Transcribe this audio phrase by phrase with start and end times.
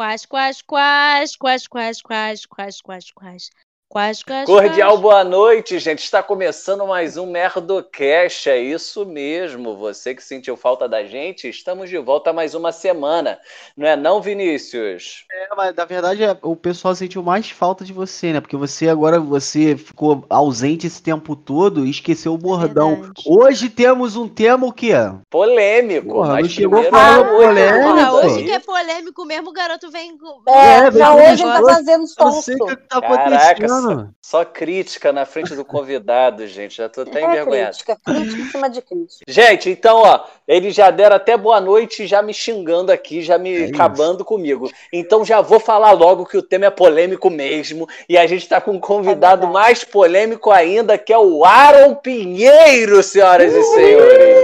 [0.00, 3.50] Quais, quais, quais, quais, quais, quais, quais, quais, quais.
[3.92, 5.00] Quais, quais, Cordial quais?
[5.00, 5.98] boa noite, gente.
[5.98, 8.48] Está começando mais um Merdocast.
[8.48, 9.76] É isso mesmo.
[9.78, 13.36] Você que sentiu falta da gente, estamos de volta mais uma semana.
[13.76, 15.24] Não é não, Vinícius?
[15.32, 18.40] É, mas na verdade é, o pessoal sentiu mais falta de você, né?
[18.40, 22.94] Porque você agora você ficou ausente esse tempo todo e esqueceu o bordão.
[22.94, 23.24] verdade.
[23.26, 24.92] Hoje temos um tema o quê?
[25.28, 26.10] Polêmico.
[26.10, 27.44] Porra, mas não chegou primeiro falando noite.
[27.44, 27.88] polêmico.
[27.88, 30.48] Porra, hoje que é polêmico mesmo, o garoto vem com.
[30.48, 32.66] É, É, já vem hoje ele tá fazendo Eu não sei o sonso.
[32.66, 34.14] que tá Caraca, acontecendo.
[34.22, 36.76] Só crítica na frente do convidado, gente.
[36.76, 37.70] Já tô até É envergonhado.
[37.70, 39.24] crítica, crítica em cima de crítica.
[39.26, 43.64] Gente, então, ó, eles já deram até boa noite, já me xingando aqui, já me
[43.64, 44.70] É acabando comigo.
[44.92, 47.88] Então já vou falar logo que o tema é polêmico mesmo.
[48.08, 49.52] E a gente tá com um convidado verdade.
[49.52, 54.36] mais polêmico ainda, que é o Aaron Pinheiro, senhoras e senhores.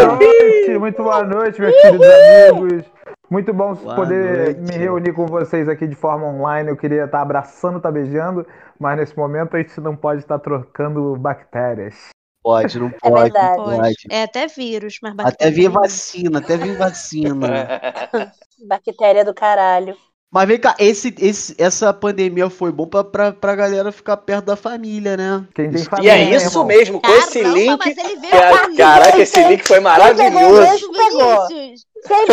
[0.00, 2.84] Boa noite, muito boa noite, meus queridos amigos.
[3.30, 4.72] Muito bom Boa poder noite.
[4.72, 6.68] me reunir com vocês aqui de forma online.
[6.68, 8.44] Eu queria estar abraçando, estar beijando,
[8.78, 12.08] mas nesse momento a gente não pode estar trocando bactérias.
[12.42, 13.56] Pode, não É pode, não verdade.
[13.56, 13.94] Pode.
[14.10, 17.46] É até vírus, mas Até vir vacina, até vir vacina.
[18.66, 19.96] Bactéria do caralho.
[20.32, 24.44] Mas vem cá, esse, esse, essa pandemia foi bom pra, pra, pra galera ficar perto
[24.44, 25.44] da família, né?
[25.52, 26.64] Quem tem Isso- E família, é né, isso irmão?
[26.66, 27.78] mesmo, com esse Caramba, link.
[27.84, 30.74] mas ele veio Ca- com Caraca, esse link foi maravilhoso.
[30.76, 31.46] isso, Pegou.
[31.48, 32.26] Quem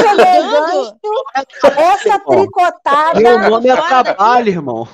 [1.78, 4.88] essa tricotada, Meu nome é trabalho, irmão.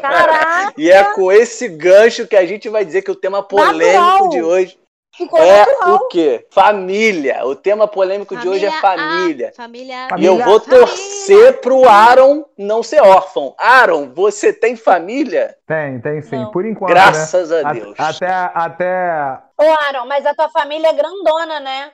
[0.00, 4.00] caraca, E é com esse gancho que a gente vai dizer que o tema polêmico
[4.00, 4.28] Natural.
[4.28, 4.78] de hoje
[5.16, 5.94] ficou é natural.
[5.96, 6.46] o quê?
[6.50, 7.40] Família.
[7.46, 9.48] O tema polêmico de hoje é família.
[9.48, 9.94] A, família.
[10.18, 10.44] E eu Família.
[10.44, 10.86] vou Família.
[11.34, 13.54] Torcer pro Aaron não ser órfão.
[13.58, 15.54] Aaron, você tem família?
[15.66, 16.36] Tem, tem sim.
[16.36, 16.50] Não.
[16.50, 17.62] Por enquanto, Graças né?
[17.64, 17.94] a A- Deus.
[17.98, 21.90] Até, até Ô, Aaron, mas a tua família é grandona, né?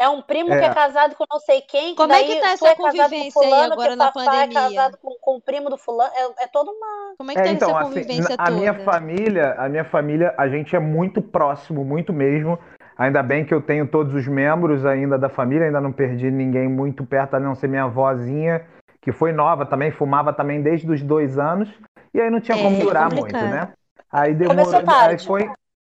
[0.00, 0.58] É um primo É.
[0.60, 1.96] que é casado com não sei quem.
[1.96, 4.42] Como é que tá essa é casado com convivência aí fulano, agora que na pandemia?
[4.44, 6.12] é casado com, com o primo do fulano.
[6.14, 7.14] É, é toda uma...
[7.18, 8.50] Como é que É, tá então, essa assim, convivência a toda?
[8.56, 12.56] minha família, a minha família, a gente é muito próximo, muito mesmo.
[12.98, 16.68] Ainda bem que eu tenho todos os membros ainda da família, ainda não perdi ninguém
[16.68, 18.66] muito perto, a não ser minha avózinha,
[19.00, 21.72] que foi nova também, fumava também desde os dois anos,
[22.12, 23.22] e aí não tinha É, como durar complicado.
[23.22, 23.72] muito, né?
[24.10, 25.50] Aí demorou, aí foi,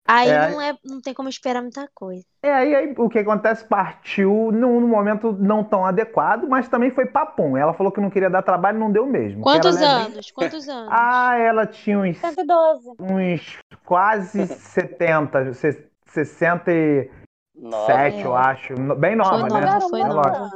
[0.05, 2.25] Aí É, não, é, não tem como esperar muita coisa.
[2.41, 6.91] é, aí, aí o que acontece partiu num, num momento não tão adequado, mas também
[6.91, 7.55] foi papum.
[7.57, 9.43] Ela falou que não queria dar trabalho, não deu mesmo.
[9.43, 10.31] Quantos ela é anos?
[10.31, 10.99] Quantos anos?
[10.99, 12.89] Ah, ela tinha uns 112.
[12.99, 17.11] uns quase 70, se- 67,
[17.55, 17.91] Nova.
[18.23, 18.73] eu acho.
[18.95, 19.65] Bem nova, Foi né?
[19.65, 20.49] nova, foi É nova.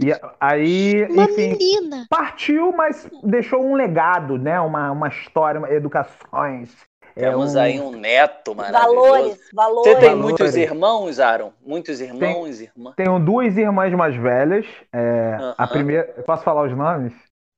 [0.00, 2.06] E aí, Uma enfim, menina.
[2.08, 4.60] partiu, mas deixou um legado, né?
[4.60, 6.72] Uma, uma história, uma- educações.
[7.16, 8.94] É Temos um- aí um neto maravilhoso.
[8.94, 9.82] Valores, valores.
[9.92, 10.24] Você tem Valores.
[10.24, 11.52] muitos irmãos, Aaron?
[11.66, 12.94] Muitos irmãos, irmãs?
[12.94, 14.66] Tenho duas irmãs mais velhas.
[14.92, 15.68] é, A Aham.
[15.72, 16.04] primeira.
[16.24, 17.12] Posso falar os nomes?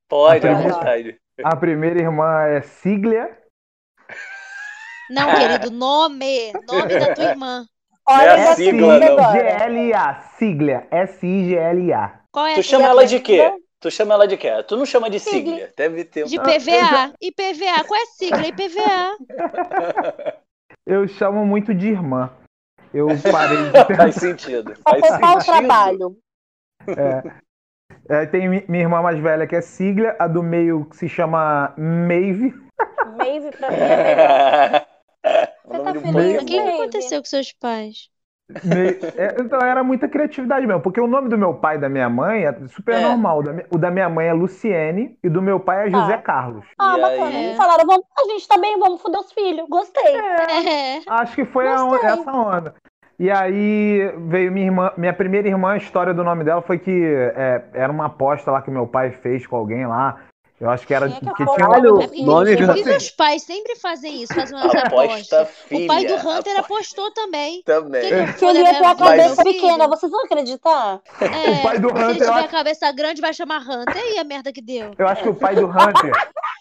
[0.08, 1.16] Pode, à primeira- vontade.
[1.44, 3.36] A primeira irmã é Siglia.
[5.10, 6.52] Não, querido, nome.
[6.68, 7.64] Nome da tua irmã.
[8.08, 9.12] Não é Olha a essa sigla, não.
[9.18, 9.38] agora.
[9.38, 10.20] S-I-G-L-A.
[10.38, 10.86] Siglia.
[10.90, 12.20] S-I-G-L-A.
[12.32, 13.52] Qual é Tu a chama ela de quê?
[13.80, 14.50] Tu chama ela de quê?
[14.68, 15.54] Tu não chama de Sigla.
[15.54, 15.68] sigla.
[15.76, 16.26] Deve ter um.
[16.26, 17.12] De PVA.
[17.20, 17.84] IPVA.
[17.86, 18.46] Qual é a sigla?
[18.46, 19.16] IPVA.
[20.86, 22.30] Eu chamo muito de irmã.
[22.92, 24.74] Eu parei de ter Faz sentido.
[24.88, 25.44] Faz poupar o sentido.
[25.58, 26.16] trabalho.
[28.08, 31.08] É, tem mi- minha irmã mais velha que é Siglia, a do meio que se
[31.08, 32.52] chama Maeve.
[33.16, 34.86] Maeve pra mim é
[35.70, 36.42] Você tá feliz?
[36.42, 38.08] O que, aconteceu com seus pais?
[39.16, 42.08] É, então era muita criatividade mesmo, porque o nome do meu pai e da minha
[42.08, 43.00] mãe é super É.
[43.00, 43.42] normal.
[43.70, 46.18] O da, minha mãe é Luciene e do meu pai é José Ah.
[46.18, 46.66] Carlos.
[46.76, 47.26] Ah, E bacana.
[47.26, 47.44] aí?
[47.44, 49.68] Eles falaram, vamos, a gente tá bem, vamos foder os filhos.
[49.68, 50.16] Gostei.
[50.16, 51.00] É.
[51.06, 52.74] Acho que foi essa onda.
[53.20, 56.90] E aí veio minha irmã, minha primeira irmã, a história do nome dela foi que
[57.36, 60.22] é, era uma aposta lá que meu pai fez com alguém lá.
[60.60, 61.70] Eu acho que era Tinha que que apostar.
[61.70, 64.34] tinha É porque, nome por que assim, que os pais sempre fazem isso?
[64.34, 65.48] Fazem umas Aposta apostas.
[65.66, 65.84] filha.
[65.84, 67.62] O pai do Hunter aposta apostou também.
[67.62, 68.02] Também.
[68.02, 71.00] Que que Que ele ia ter a cabeça pequena, vocês vão acreditar?
[71.20, 74.02] É, O pai do se ele Hunter, tiver a cabeça grande, vai chamar Hunter.
[74.14, 74.90] E a merda que deu?
[74.98, 76.12] Eu acho que o pai do Hunter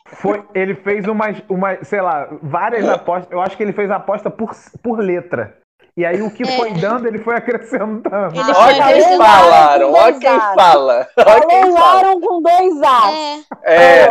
[0.05, 0.43] foi.
[0.55, 3.29] Ele fez umas, umas, sei lá, várias apostas.
[3.31, 4.51] Eu acho que ele fez aposta por,
[4.81, 5.57] por letra.
[5.99, 6.55] E aí o que É.
[6.55, 8.33] foi dando, ele foi acrescentando.
[8.33, 11.07] Ele Ó foi quem falaram, ó dois quem fala.
[11.17, 11.97] Ó quem Falou fala.
[11.97, 13.13] Aaron com dois As.
[13.63, 14.09] É, É.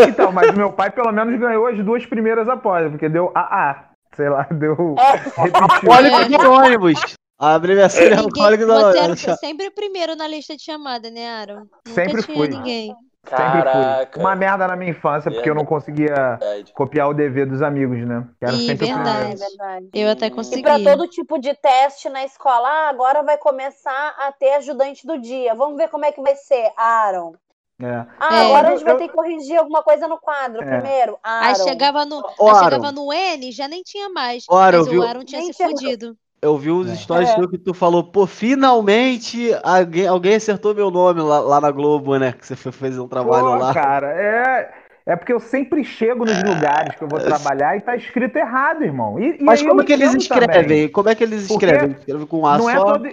[0.08, 3.90] Então, mas meu pai pelo menos ganhou as duas primeiras apostas, porque deu AA.
[4.14, 4.94] Sei lá, deu.
[4.98, 5.12] É.
[5.42, 5.62] Repetiu.
[5.62, 7.16] Alcoólico de ônibus.
[7.38, 9.24] A abreviação de Ninguém- alcoólico da você ônibus.
[9.28, 11.54] era sempre o primeiro na lista de chamada, né, Aaron?
[11.60, 12.48] Nunca Sempre tinha fui.
[12.48, 12.94] ninguém.
[13.28, 14.10] Sempre Caraca.
[14.12, 14.22] fui.
[14.22, 16.72] Uma merda na minha infância, porque eu não conseguia Verdade.
[16.72, 18.24] copiar o dever dos amigos, né?
[18.38, 19.08] Que era Ih, sempre o verdade.
[19.08, 19.38] É primeiro.
[19.58, 19.88] verdade.
[19.94, 20.62] Eu até E consegui.
[20.62, 25.18] para todo tipo de teste na escola, ah, agora vai começar a ter ajudante do
[25.18, 25.54] dia.
[25.54, 27.34] Vamos ver como é que vai ser, Aaron.
[27.82, 28.06] É.
[28.18, 28.46] Ah, É.
[28.46, 30.66] agora a gente vai Eu- ter que corrigir alguma coisa no quadro É.
[30.80, 31.18] primeiro.
[31.22, 31.46] Aaron.
[31.46, 32.64] Aí chegava no, aí Aaron.
[32.64, 34.46] chegava no N, já nem tinha mais.
[34.50, 35.00] Aaron, mas viu?
[35.02, 36.16] o Aaron tinha Nem se tinha- fudido.
[36.42, 36.94] Eu vi os É.
[36.94, 37.46] stories É.
[37.48, 42.32] que tu falou, pô, finalmente alguém, alguém acertou meu nome lá, lá na Globo, né?
[42.32, 43.72] Que você foi fazer um trabalho Pô, lá.
[43.74, 44.74] cara, é.
[45.08, 47.20] É porque eu sempre chego nos lugares que eu vou
[47.54, 49.20] trabalhar e tá escrito errado, irmão.
[49.20, 50.62] E, e Mas aí como é que eles escrevem?
[50.62, 50.88] também.
[50.88, 51.96] Como é que eles Porque escrevem?
[51.96, 52.84] Escrevem com A Não é só?
[52.84, 53.08] todo...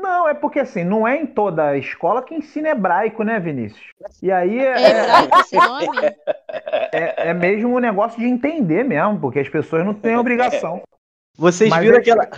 [0.00, 3.80] Não, é porque assim, não é em toda escola que ensina hebraico, né, Vinícius?
[4.22, 5.98] E aí É é, hebraico esse nome?
[6.92, 10.82] é, é mesmo um negócio de entender mesmo, porque as pessoas não têm obrigação.
[11.36, 12.28] Vocês Mas viram é- aquela,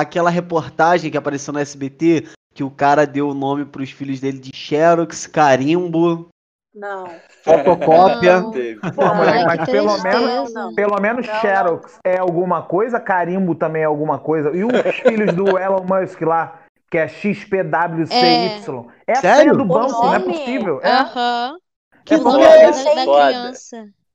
[0.00, 4.38] aquela reportagem que apareceu no SBT que o cara deu o nome pros filhos dele
[4.38, 6.28] de Xerox, Carimbo,
[6.74, 7.06] Não.
[7.42, 8.40] fotocópia?
[8.40, 8.50] Não.
[8.50, 10.74] Pô, mas que pelo menos- Não.
[10.74, 11.34] Pelo menos Não.
[11.40, 14.50] Xerox é alguma coisa, carimbo também é alguma coisa.
[14.56, 14.70] E os
[15.02, 16.60] filhos do Elon Musk lá,
[16.90, 18.14] que é XPWCY.
[19.06, 19.40] É, a Sério?
[19.42, 20.80] senha do banco, não é possível.
[20.82, 21.56] É, Aham.
[22.04, 22.94] Que É nome porque- da, Foda.
[22.94, 23.52] da Foda.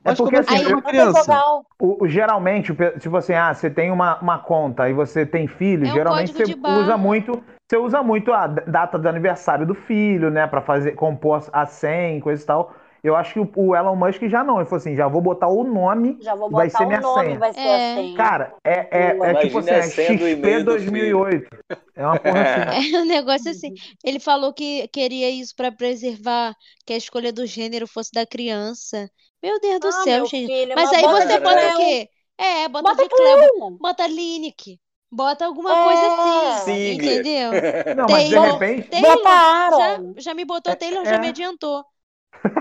[0.03, 1.41] É porque assim, eu- uma criança?
[1.79, 5.87] O- o- geralmente, tipo assim, ah, você tem uma, uma conta e você tem filho,
[5.87, 7.43] É geralmente você usa muito.
[7.69, 10.45] Você usa muito a data do aniversário do filho, né?
[10.45, 12.73] Pra fazer, compor a senha, e coisa e tal.
[13.03, 14.57] Eu acho que o, o Elon Musk já não.
[14.57, 16.17] Ele falou assim: já vou botar o nome.
[16.21, 17.39] Já vou Vai botar ser o minha nome, senha.
[17.39, 17.93] vai ser É.
[17.93, 18.13] assim.
[18.15, 21.47] Cara, é, é, é tipo assim, é senha XP do 2008.
[21.95, 22.61] É uma porra assim.
[22.95, 23.73] É um negócio assim.
[24.03, 26.53] Ele falou que queria isso pra preservar
[26.85, 29.09] que a escolha do gênero fosse da criança.
[29.41, 30.43] Meu Deus do Ah, céu, gente.
[30.43, 32.09] filho, Mas mas aí bota você de bota o quê?
[32.37, 34.79] É, bota Bota de Cleo, bota Lineker,
[35.11, 35.77] bota alguma É.
[35.77, 36.91] coisa assim, Sigla.
[36.93, 37.61] entendeu?
[37.95, 38.89] Não, mas de repente.
[38.89, 40.15] Taylor, Bota Aaron.
[40.15, 41.05] já, já me botou É, Taylor, é.
[41.05, 41.85] já me adiantou.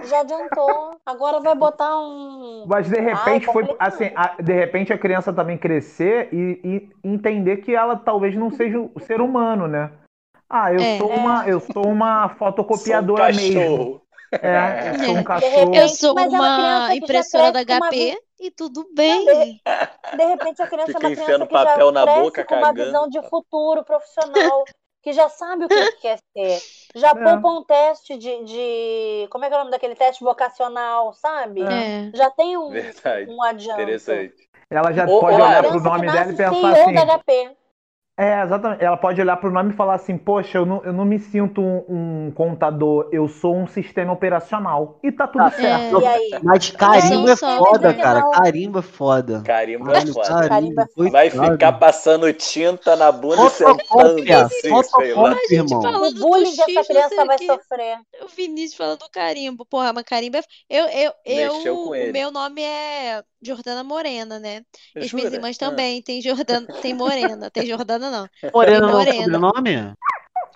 [0.02, 1.00] Já adiantou.
[1.06, 2.68] Agora vai botar um.
[2.68, 3.78] Mas de repente foi complicado.
[3.78, 8.50] assim, a- de repente a criança também crescer e, e entender que ela talvez não
[8.50, 9.90] seja um ser humano, né?
[10.48, 10.98] Ah, eu É.
[10.98, 13.99] sou uma, eu sou uma fotocopiadora Sou um mesmo.
[14.30, 14.46] Cachorro.
[14.46, 15.24] É, eu sou um É.
[15.24, 15.74] cachorro.
[15.74, 19.60] Eu sou mas é uma uma já impressora da uma HP e tudo bem.
[20.16, 22.54] De repente a criança Fica é uma criança que já papel na cresce boca, com
[22.54, 22.84] uma cagando.
[22.86, 24.64] visão de futuro profissional,
[25.02, 26.60] que já sabe o que que quer ser.
[26.94, 29.28] Já poupa um teste de, de.
[29.30, 31.62] Como é que é o nome daquele teste vocacional, sabe?
[31.62, 32.10] É.
[32.14, 33.30] Já tem um, Verdade.
[33.30, 33.80] um adianto.
[33.82, 34.48] Interessante.
[34.70, 36.94] Ela já Ô, pode olhar pro nome dela e pensar assim.
[36.94, 37.56] da HP.
[38.20, 38.84] É, exatamente.
[38.84, 41.62] Ela pode olhar pro nome e falar assim: Poxa, eu não, eu não me sinto
[41.62, 44.98] um, um contador, eu sou um sistema operacional.
[45.02, 46.00] E tá tudo Ah, certo.
[46.02, 46.30] E aí?
[46.42, 48.00] Mas carimbo é só- foda, Não.
[48.00, 48.22] cara.
[48.30, 49.42] Carimbo é foda.
[49.44, 50.48] Carimbo é foda.
[50.48, 51.10] Carimbo é foda.
[51.10, 54.82] Vai ficar passando tinta na bunda e sentando assim, sei lá.
[54.82, 55.82] fotocópia, A gente irmão.
[55.82, 57.98] falando O do bullying que X, essa não sei criança o vai sofrer.
[58.22, 59.64] O Vinícius falando do carimbo.
[59.64, 60.42] Porra, mas carimbo é.
[60.68, 62.12] Eu, eu, eu, Mexeu com o ele.
[62.12, 64.62] meu nome é Jordana Morena, né?
[64.94, 65.68] E as minhas irmãs Ah.
[65.68, 66.02] também.
[66.02, 67.50] Tem Jordana, tem Morena.
[67.50, 68.28] Tem Jordana, não.
[68.54, 69.22] Morena não é o Morena.
[69.24, 69.94] sobrenome?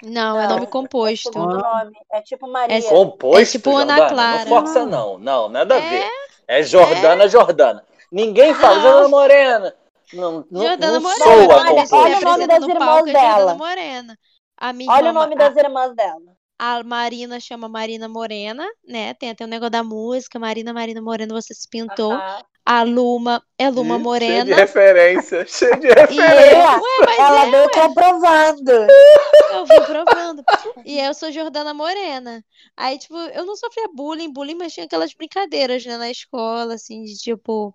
[0.03, 0.55] Não, é Não.
[0.57, 1.33] nome composto.
[1.33, 1.93] Segundo nome.
[2.13, 2.83] É tipo Maria.
[2.83, 4.09] Composto, É tipo Ana Jordana.
[4.15, 4.39] Clara.
[4.39, 5.19] Não força, não.
[5.19, 5.89] Não, nada a É?
[5.91, 6.11] ver.
[6.47, 7.83] É Jordana, Jordana.
[8.13, 8.83] Ninguém fala Não.
[8.83, 9.75] Jordana Morena.
[10.13, 11.25] Não, não, Jordana não Morena.
[11.25, 13.29] soa Olha- o nome apresenta das no irmãs palco, é dela.
[13.39, 14.19] Jordana Morena.
[14.59, 16.21] A minha Olha o irmã, nome a- das irmãs dela.
[16.59, 19.15] A Marina chama Marina Morena, né?
[19.15, 20.39] Tem até o negócio da música.
[20.39, 22.13] Marina, Marina Morena, você se pintou.
[22.67, 24.57] A Luma é Luma Ih, Cheio de Morena.
[24.57, 25.45] referência.
[25.49, 26.23] Cheio de E referência.
[26.23, 28.73] É, Ué, ela é, veio comprovando.
[29.53, 30.43] eu vim provando.
[30.85, 32.43] E eu sou Jordana Morena.
[32.77, 37.03] Aí, tipo, eu não sofria bullying, bullying, mas tinha aquelas brincadeiras, né, na escola, assim,
[37.05, 37.75] de tipo,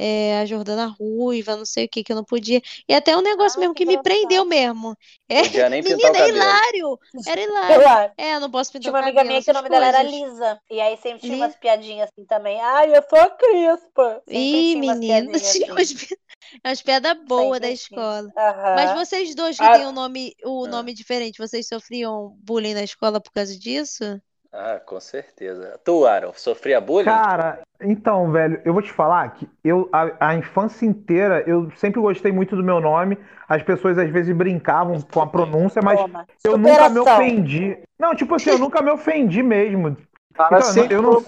[0.00, 2.60] é, a Jordana Ruiva, não sei o que, que eu não podia.
[2.88, 4.02] E até um negócio Ah, mesmo que que me engraçado.
[4.02, 4.96] prendeu mesmo.
[5.28, 6.36] É, Podia nem pintar o menina, é cabelo.
[6.36, 6.98] hilário!
[7.26, 7.94] Era hilário.
[8.16, 10.04] É, eu não posso pintar Tinha o uma amiga minha que o nome dela era
[10.04, 10.10] coisas.
[10.10, 10.60] Lisa.
[10.70, 12.60] E aí sempre tinha umas piadinhas assim também.
[12.60, 14.22] Ai, eu sou a crispa.
[14.32, 15.00] Sempre Ih, tinha umas
[15.52, 15.72] tinha assim.
[15.72, 16.16] umas, pi-
[16.64, 17.74] umas piadas boas Sempre da tinha.
[17.74, 18.32] escola.
[18.36, 18.74] Aham.
[18.74, 19.72] Mas vocês dois que Ah.
[19.74, 20.68] têm o nome, o Ah.
[20.68, 24.04] nome diferente, vocês sofriam bullying na escola por causa disso?
[24.52, 25.78] Ah, com certeza.
[25.84, 27.04] Tu, Aaron, sofria bullying?
[27.04, 32.00] Cara, então, velho, eu vou te falar que eu, a, a infância inteira, eu sempre
[32.00, 33.16] gostei muito do meu nome.
[33.48, 36.26] As pessoas às vezes brincavam com a pronúncia, mas Toma.
[36.44, 37.24] eu nunca me Superação.
[37.24, 37.78] ofendi.
[37.98, 39.96] Não, tipo assim, eu nunca me ofendi mesmo.
[40.34, 41.24] Cara, Então, eu não,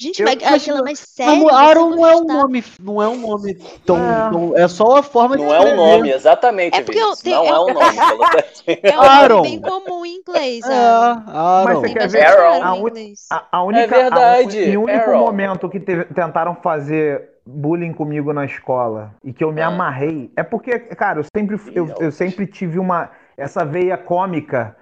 [0.00, 3.02] Gente, Eu- mas mas- aquilo é mais sério, o Aaron não é um nome, não
[3.02, 3.54] é um nome
[3.84, 4.30] tão, É.
[4.30, 7.36] tão- é só a forma de Não é um nome, exatamente, É porque eu tenho-
[7.36, 7.80] Não é é um- nome.
[8.82, 9.36] É um Aaron.
[9.36, 11.64] nome bem comum em inglês, É, Aaron.
[11.64, 12.26] Mas você quer ver?
[12.26, 13.26] A em un- inglês.
[13.30, 15.18] A, a única, É verdade, a, un- em único Aaron.
[15.18, 19.66] momento que teve- tentaram fazer bullying comigo na escola e que eu me Ah.
[19.66, 24.79] amarrei é porque, cara, eu sempre, eu, eu sempre tive uma essa veia cômica a-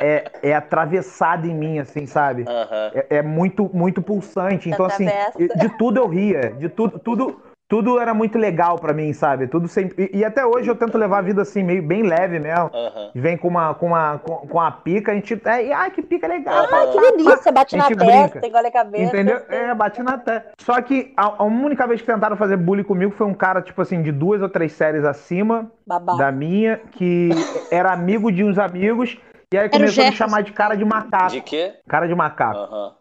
[0.00, 2.44] é, é atravessada em mim, assim, sabe?
[2.92, 4.68] É, é muito, muito pulsante.
[4.68, 5.58] Então, assim, Atravessa.
[5.58, 6.52] de tudo eu ria.
[6.52, 9.46] De tudo, tudo, tudo era muito legal pra mim, sabe?
[9.46, 10.10] Tudo sempre.
[10.12, 12.70] E, e até hoje eu tento levar a vida assim, meio bem leve mesmo.
[12.72, 13.10] Aham.
[13.14, 15.40] Vem com uma, com uma, com, com a pica, a gente.
[15.44, 16.66] É, e, ai, que pica legal.
[16.70, 19.04] Ai, que delícia, bate na testa, engole a cabeça.
[19.04, 19.40] Entendeu?
[19.48, 20.52] É, bate na testa.
[20.58, 23.80] Só que a, a única vez que tentaram fazer bullying comigo foi um cara, tipo
[23.82, 26.16] assim, de duas ou três séries acima Babá.
[26.16, 27.30] da minha, que
[27.70, 29.18] era amigo de uns amigos,
[29.54, 31.30] e aí começou a me chamar de cara de macaco.
[31.30, 31.74] De quê?
[31.88, 32.58] Cara de macaco.
[32.58, 32.92] Aham.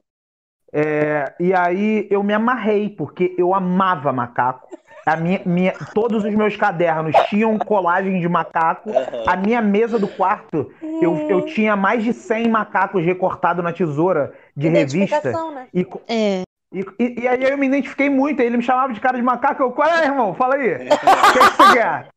[0.76, 4.68] É, e aí eu me amarrei, porque eu amava macaco.
[5.06, 8.90] A minha, minha, todos os meus cadernos tinham colagem de macaco.
[8.90, 9.24] Aham.
[9.28, 14.34] A minha mesa do quarto, eu, eu tinha mais de 100 macacos recortados na tesoura
[14.56, 15.18] de revista.
[15.18, 15.68] Identificação, né?
[15.74, 16.42] E, É.
[16.74, 18.40] e, e- e aí eu me identifiquei muito.
[18.40, 19.62] Ele me chamava de cara de macaco.
[19.62, 20.34] Eu, qual é, irmão?
[20.34, 20.74] Fala aí.
[20.88, 22.08] O que, que você quer?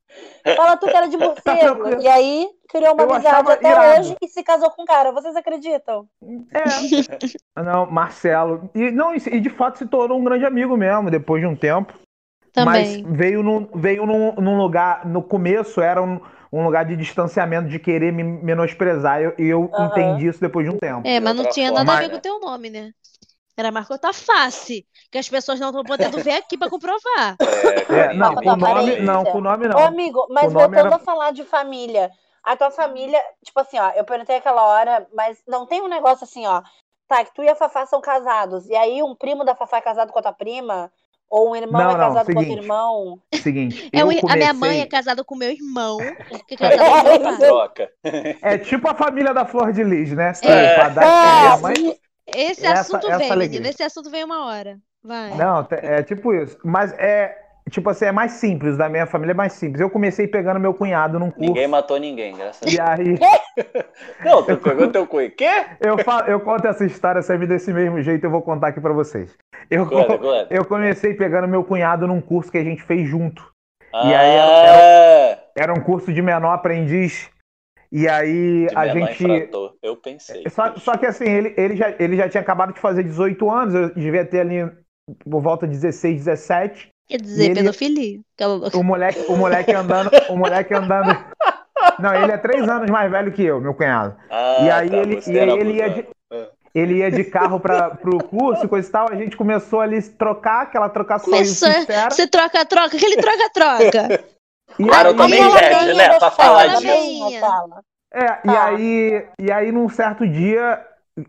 [0.55, 1.83] Fala tu que era de morcego.
[1.83, 2.03] tranquilo.
[2.03, 4.01] e aí criou uma Eu amizade até irado.
[4.01, 5.13] hoje e se casou com um cara.
[5.13, 6.09] Vocês acreditam?
[6.53, 7.63] É.
[7.63, 8.71] Não, Marcelo.
[8.75, 11.95] E, não, e de fato se tornou um grande amigo mesmo, depois de um tempo.
[12.53, 13.03] Também.
[13.03, 15.07] Mas veio, num, veio num, num lugar.
[15.07, 16.21] No começo era um,
[16.53, 19.21] um lugar de distanciamento, de querer me menosprezar.
[19.21, 19.87] E eu, e eu Aham.
[19.87, 21.07] entendi isso depois de um tempo.
[21.07, 22.93] É, mas não tinha nada a ver com o teu nome, né?
[23.57, 27.37] Era marcou tua face, que as pessoas não estão podendo ver aqui pra comprovar.
[27.41, 29.79] É, É, não, com o nome, não, com o nome Ô, não.
[29.79, 32.11] amigo, mas voltando era- a falar de família.
[32.45, 36.25] A tua família, tipo assim, ó, eu perguntei aquela hora, mas não tem um negócio
[36.25, 36.63] assim, ó.
[37.09, 38.69] Tá, que tu e a Fafá são casados.
[38.69, 40.93] E aí um primo da Fafá é casado com a tua prima?
[41.29, 42.63] Ou um irmão Não, é não, casado com outro seguinte.
[42.63, 43.19] irmão?
[43.35, 45.97] Seguinte, É eu o- A minha mãe comecei- é casada com meu irmão,
[46.47, 47.89] que é casado com meu pai.
[48.43, 50.33] É tipo a família da Flor de Lis, né?
[50.43, 50.77] É.
[50.77, 53.61] Padrasto É, minha mãe- Esse Essa- assunto essa vem, alegria.
[53.61, 53.71] menino.
[53.71, 54.76] Esse assunto vem uma hora.
[55.02, 55.35] Vai.
[55.37, 56.59] Não, é tipo isso.
[56.64, 57.37] Mas é,
[57.71, 59.80] tipo assim, é mais simples, da minha família é mais simples.
[59.80, 61.40] Eu comecei pegando meu cunhado num curso.
[61.49, 62.75] Ninguém matou ninguém, graças a Deus.
[62.75, 63.18] E aí,
[64.25, 65.18] Não, tu pegou teu cu.
[65.30, 65.49] Quê?
[65.80, 68.92] eu, falo, eu conto essa história sempre desse mesmo jeito, eu vou contar aqui pra
[68.92, 69.37] vocês.
[69.71, 70.47] Eu, Conta, conta.
[70.50, 73.49] eu comecei pegando meu cunhado num curso que a gente fez junto.
[73.95, 77.30] Ah, E aí Era um curso de menor aprendiz.
[77.99, 79.25] E aí de a gente.
[79.25, 79.73] infrator.
[79.83, 80.45] Eu pensei.
[80.50, 83.75] Só, só que assim, ele, ele, já, ele já tinha acabado de fazer 18 anos,
[83.75, 84.71] eu devia ter ali
[85.25, 86.88] por volta de 16, 17.
[87.09, 88.21] Quer dizer, ele- pedofilia.
[88.75, 90.11] O moleque, o moleque andando.
[90.29, 91.17] O moleque andando.
[91.99, 94.15] Não, ele é três anos mais velho que eu, meu cunhado.
[94.29, 96.17] Ah, E aí tá, ele- e aí ele ia abusado.
[96.75, 99.09] Ele ia de carro para pro curso, coisa e tal.
[99.11, 102.11] A gente começou ali a trocar, aquela trocação sincera.
[102.11, 104.25] Você troca-troca, aquele troca-troca.
[104.79, 106.87] E Claro, aí, eu também pede, né, pra falar disso.
[108.13, 110.85] É, e aí, e aí num certo dia,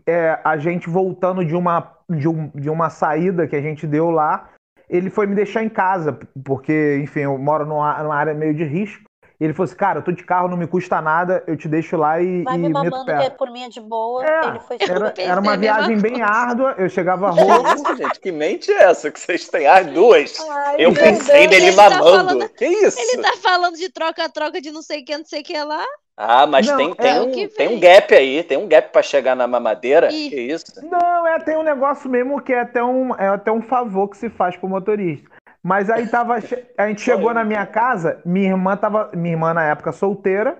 [0.06, 4.10] é, a gente voltando de uma, de, um- de uma saída que a gente deu
[4.10, 4.48] lá,
[4.88, 8.64] ele foi me deixar em casa, porque, enfim, eu moro numa, numa área meio de
[8.64, 9.04] risco.
[9.40, 11.68] E ele falou assim, cara, eu tô de carro, não me custa nada, eu te
[11.68, 14.24] deixo lá e, Vai e me mamando, que é por mim é de boa.
[14.26, 17.68] É, Ele foi Era, era uma mesma viagem bem árdua, eu chegava Que rouco.
[17.74, 18.20] isso, gente?
[18.20, 19.66] Que mente é essa que vocês têm?
[19.68, 20.36] As duas.
[20.40, 21.50] Ai, Eu pensei Deus.
[21.52, 22.10] nele Ele tá mamando.
[22.28, 22.98] falando- Que isso?
[23.00, 25.84] Ele tá falando de troca-troca de não sei o que, não sei o que lá.
[26.20, 28.42] Ah, mas Não, tem, é tem, o um, que tem um gap aí.
[28.42, 30.12] Tem um gap pra chegar na mamadeira.
[30.12, 30.30] Ih.
[30.30, 30.64] Que isso?
[30.84, 34.16] Não, é tem um negócio mesmo que é até um, é até um favor que
[34.16, 35.30] se faz pro motorista.
[35.68, 36.36] Mas aí tava.
[36.78, 39.10] A gente chegou na minha casa, minha irmã tava.
[39.12, 40.56] Minha irmã na época solteira.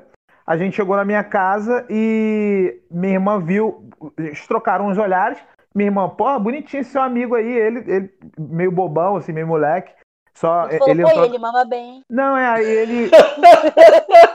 [0.47, 3.89] A gente chegou na minha casa e minha irmã viu.
[4.19, 5.39] Eles trocaram uns olhares.
[5.75, 9.93] Minha irmã, pô, bonitinho esse seu amigo aí, ele, ele meio bobão, assim, meio moleque.
[10.35, 12.03] Só Ele falou, ele entrou- ele mama bem.
[12.11, 13.11] Não, é, aí ele.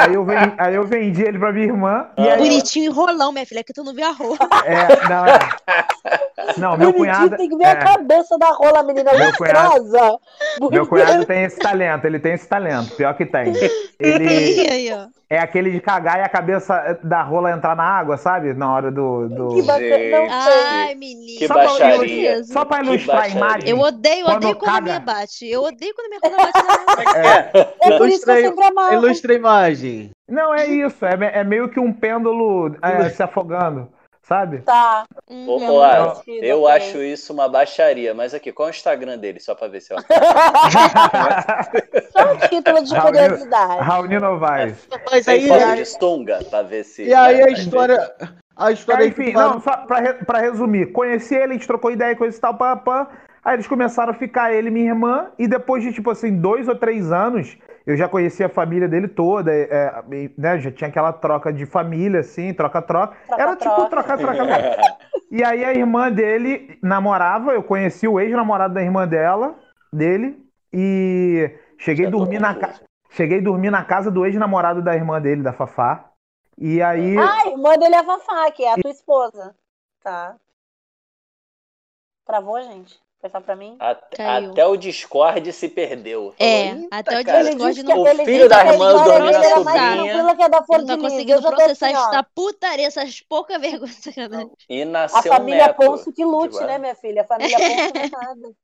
[0.00, 2.06] aí, eu vendi, aí eu vendi ele pra minha irmã.
[2.16, 4.48] E aí, Bonitinho enrolão, minha filha, que tu não viu a roupa.
[4.64, 5.38] é, não, é.
[6.56, 7.36] Não, meu Bonitinho, cunhado.
[7.36, 7.76] tem que ver a é.
[7.76, 10.20] cabeça da rola, menina Meu cunhado-.
[10.70, 13.52] Meu cunhado tem esse talento, ele tem esse talento, pior que tem.
[13.98, 14.28] Ele
[14.70, 15.06] aí, ó.
[15.28, 18.52] é aquele de cagar e a cabeça da rola entrar na água, sabe?
[18.54, 19.28] Na hora do.
[19.28, 19.48] do...
[19.54, 19.88] Que bacana.
[20.10, 20.42] Não Gente.
[20.44, 20.62] sei.
[20.66, 21.38] Ai, menino.
[21.38, 22.32] Que Só pra baixaria.
[22.32, 23.68] ilustrar- Só pra ilustrar a imagem.
[23.68, 25.46] Eu odeio, Quando odeio quando a minha bate.
[25.48, 27.74] Eu odeio quando a minha coisa bate na minha É.
[27.94, 28.94] É por isso que eu sempre amava.
[28.94, 29.89] Ilustra a imagem.
[30.28, 31.04] Não, é isso.
[31.04, 33.88] É, é meio que um pêndulo é, se afogando,
[34.22, 34.58] sabe?
[34.62, 35.04] Tá.
[35.28, 38.14] Hum, Ô, Moara, eu acho isso uma baixaria.
[38.14, 39.40] Mas aqui, qual é o Instagram dele?
[39.40, 39.98] Só pra ver se eu.
[42.10, 43.82] Só um título de Raul- curiosidade.
[43.82, 44.88] Raoni Novaes.
[45.10, 47.04] Mas Tem aí, foto aí- de sunga pra ver se.
[47.04, 47.98] e aí a história.
[48.56, 50.92] A história É, aí enfim, não, só pra, pra resumir.
[50.92, 53.08] Conheci ele, a gente trocou ideia, coisa e tal, pá, pá.
[53.42, 56.68] Aí eles começaram a ficar, ele e minha irmã, e depois de, tipo assim, dois
[56.68, 57.56] ou três anos,
[57.86, 61.66] eu já conhecia a família dele toda, é, e, né, já tinha aquela troca de
[61.66, 63.16] família, assim, troca-troca.
[63.36, 64.36] Era tipo Troca-troca.
[65.30, 69.56] E aí a irmã dele namorava, eu conheci o ex-namorado da irmã dela,
[69.92, 72.82] dele, e cheguei a dormir na casa.
[73.10, 76.10] Cheguei a dormir na casa do ex-namorado da irmã dele, da Fafá.
[76.58, 77.16] E aí.
[77.16, 79.54] Ah, a irmã dele é a Fafá, que é a tua esposa.
[80.02, 80.36] Tá.
[82.24, 83.00] Travou, gente?
[83.20, 83.76] Foi só pra mim?
[83.78, 86.34] Até, até o Discord se perdeu.
[86.38, 88.88] É, Falou, "Eita, até o cara, Ele Discord não- O filho dia da a irmã
[88.92, 90.12] história dormiu dele na era mais sobrinha.
[90.14, 92.08] tranquila que a da Flor Não tá conseguindo processar assim, ó.
[92.08, 93.92] essa putaria, essas pouca vergonha.
[93.92, 94.50] sacanagem.
[94.70, 95.76] E A nasceu família um neto.
[95.76, 97.20] Ponço que lute, Tipo, né, minha filha?
[97.20, 98.54] A família Ponço não é nada.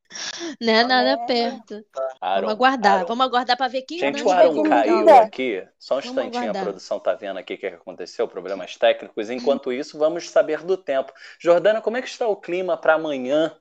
[0.59, 1.27] Não é nada É.
[1.27, 1.85] perto.
[2.19, 3.07] Aaron, Vamos aguardar, Aaron.
[3.07, 4.71] vamos aguardar pra ver quem Gente, o Aaron vergonha.
[4.71, 5.69] caiu aqui.
[5.79, 9.29] Só um Vamos instantinho, a produção tá vendo aqui o que aconteceu, problemas técnicos.
[9.29, 11.13] Enquanto isso, vamos saber do tempo.
[11.39, 13.55] Jordana, como é que está o clima para amanhã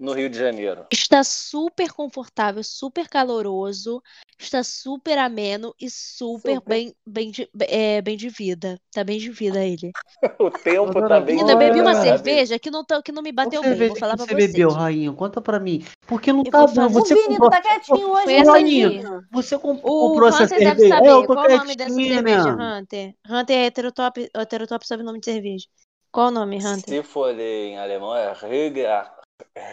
[0.00, 0.86] no Rio de Janeiro?
[0.90, 4.02] Está super confortável, super caloroso,
[4.38, 6.68] está super ameno e super, Super.
[6.68, 8.80] bem, bem, de, é, bem de vida.
[8.92, 9.92] Tá bem de vida ele.
[10.40, 13.22] O tempo Jordana, tá bem Menina, eu bebi uma cerveja que não, tá, que não
[13.22, 14.52] me bateu Qual bem, cerveja vou falar que pra você vocês.
[14.52, 15.12] bebeu, Rainha?
[15.12, 15.84] Conta pra mim.
[16.06, 18.52] Porque não Eu tá fazer- Você o Vini comprou, tá quietinho hoje, Foi essa.
[18.54, 19.00] Vini?
[19.30, 20.94] você comp- O comprou essa Hunter deve cerveja?
[20.94, 21.06] saber.
[21.08, 23.14] É, eu tô Qual o nome dessa cerveja, Hunter?
[23.28, 25.66] Hunter é heterotop, heterotop sabe o nome de cerveja.
[26.10, 26.84] Qual o nome, Hunter?
[26.88, 29.10] Se for ler em alemão, é Rüger-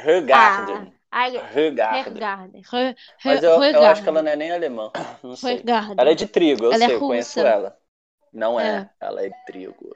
[0.04, 0.94] Rügarden.
[1.12, 2.14] Ah, Rügarden.
[2.14, 2.62] Hergarden.
[2.72, 4.92] Re- Mas eu, eu acho que ela não é nem alemã.
[5.24, 5.64] Não sei.
[5.98, 7.78] Ela é de trigo, eu Ela é sei, eu conheço ela.
[8.34, 8.90] Não é, É.
[9.00, 9.96] ela é de trigo.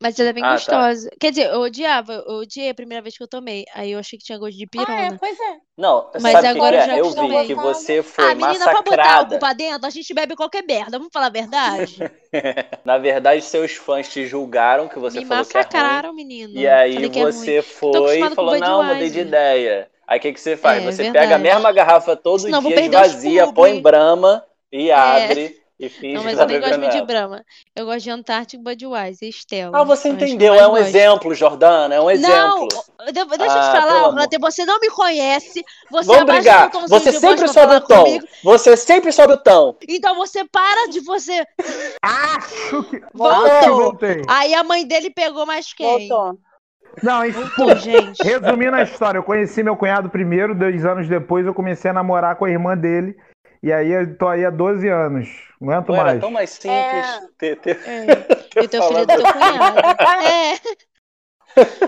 [0.00, 0.54] Mas ela é bem Ah, tá.
[0.54, 1.10] gostosa.
[1.20, 3.64] Quer dizer, eu odiava, eu odiei a primeira vez que eu tomei.
[3.74, 5.18] Aí eu achei que tinha gosto de Ah, é, pirona.
[5.18, 5.58] pois é.
[5.76, 7.00] Não, Mas que agora que já é?
[7.00, 7.42] Eu acostumei.
[7.42, 10.64] vi que você foi Ah, menina, pra botar álcool pra dentro, a gente bebe qualquer
[10.64, 10.98] merda.
[10.98, 12.10] Vamos falar a verdade?
[12.84, 15.68] Na verdade, seus fãs te julgaram que você Me falou que é ruim.
[15.68, 16.52] massacraram, menino.
[16.54, 19.90] E aí Falei que é você foi acostumada e falou, não, mudei de ideia.
[20.06, 20.82] Aí o que, que você faz?
[20.82, 21.12] É, você verdade.
[21.18, 26.14] pega a mesma garrafa todo Senão eu dia, esvazia, põe brama e abre e finge
[26.14, 27.02] Não, que mas tá eu nem gosto muito de.
[27.04, 27.44] Brahma.
[27.76, 29.78] Eu gosto de Antártico, Budweiser e Stella.
[29.80, 30.86] Ah, você entendeu, é um gosto.
[30.86, 32.68] exemplo, Jordana, é um Não, exemplo.
[33.06, 34.08] de- deixa eu te Ah, falar.
[34.24, 35.62] Hunter, você não me conhece.
[35.90, 36.70] Você Vamos abaixa brigar.
[36.88, 38.04] Você sempre sobe o tom.
[38.04, 38.26] comigo.
[38.42, 39.76] Você sempre sobe o tom.
[39.88, 41.44] Então você para de você.
[42.02, 43.00] Acho que.
[43.14, 43.76] Voltou.
[43.82, 44.22] Voltei.
[44.28, 46.08] Aí a mãe dele pegou mais quem?
[46.08, 46.38] Voltou.
[47.02, 48.20] Não, enfim, Voltou, gente.
[48.24, 52.34] resumindo a história, eu conheci meu cunhado primeiro, dois anos depois eu comecei a namorar
[52.36, 53.14] com a irmã dele.
[53.62, 55.28] E aí eu tô aí há 12 anos.
[55.60, 56.20] Não aguento Pô, era mais.
[56.20, 57.20] tão mais simples É.
[57.38, 58.14] ter, ter, É.
[58.54, 59.78] ter E o teu filho é do teu cunhado.
[60.24, 60.54] É.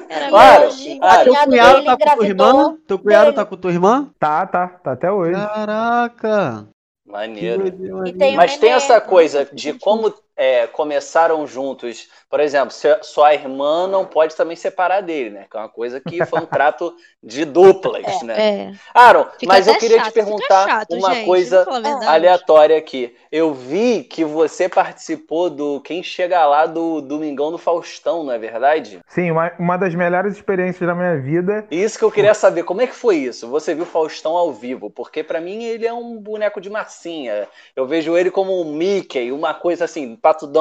[0.08, 0.98] Era Claro, hoje.
[0.98, 1.24] claro.
[1.24, 2.78] Teu cunhado tá com tua irmã?
[2.88, 4.10] Teu cunhado tá com tua irmã?
[4.18, 5.34] Tá, tá, tá até hoje.
[5.40, 6.66] Caraca!
[7.06, 7.70] Maneiro.
[7.70, 12.08] tem um Mas tem essa coisa de como é, começaram juntos.
[12.30, 15.44] Por exemplo, sua irmã não pode também separar dele, né?
[15.50, 18.40] Que é uma coisa que foi um trato de duplas, né?
[18.40, 18.72] É.
[18.94, 21.66] Aaron, Fica mas eu queria chato, te perguntar chato, uma gente, coisa
[22.06, 23.14] aleatória aqui.
[23.30, 28.38] Eu vi que você participou do Quem Chega Lá do Domingão do Faustão, não é
[28.38, 29.00] verdade?
[29.08, 31.66] Sim, uma, uma das melhores experiências da minha vida.
[31.70, 33.46] E Isso que eu queria saber, como é que foi isso?
[33.48, 34.88] Você viu o Faustão ao vivo?
[34.88, 37.46] Porque pra mim ele é um boneco de massinha.
[37.76, 40.16] Eu vejo ele como um Mickey, uma coisa assim,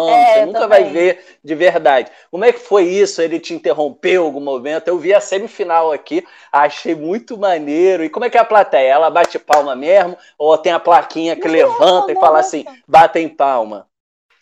[0.10, 2.12] É, você nunca vai ver de verdade.
[2.32, 3.22] Como é que foi isso?
[3.22, 4.88] Ele te interrompeu em algum momento?
[4.88, 8.04] Eu vi a semifinal aqui, achei muito maneiro.
[8.04, 8.92] E como é que é a plateia?
[8.92, 10.18] Ela bate palma mesmo?
[10.38, 12.40] Ou tem a plaquinha que Não, levanta e não, fala não.
[12.40, 13.88] assim, batem palma?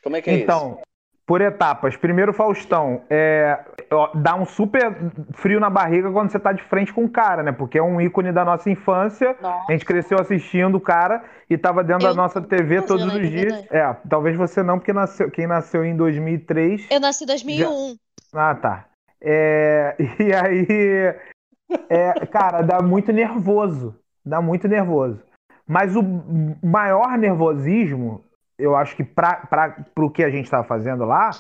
[0.04, 0.78] Como é que é isso?
[1.28, 1.98] Por etapas.
[1.98, 3.60] Primeiro, Faustão, é,
[3.92, 4.96] ó, dá um super
[5.34, 7.52] frio na barriga quando você tá de frente com o cara, né?
[7.52, 9.36] Porque é um ícone da nossa infância.
[9.42, 9.66] Nossa.
[9.68, 13.30] A gente cresceu assistindo o cara e tava dentro Eu da nossa TV todos os
[13.30, 13.66] dias.
[13.70, 16.88] É, talvez você não, porque nasceu, quem nasceu em 2003.
[16.90, 17.98] Eu nasci em 2001.
[18.34, 18.86] Ah, tá.
[19.22, 21.16] É, e aí,
[21.90, 23.94] é, cara, dá muito nervoso.
[24.26, 25.22] Dá muito nervoso.
[25.68, 26.04] Mas o
[26.64, 28.24] maior nervosismo,
[28.58, 29.48] eu acho que pra,
[29.94, 31.32] pro que a gente tava fazendo lá,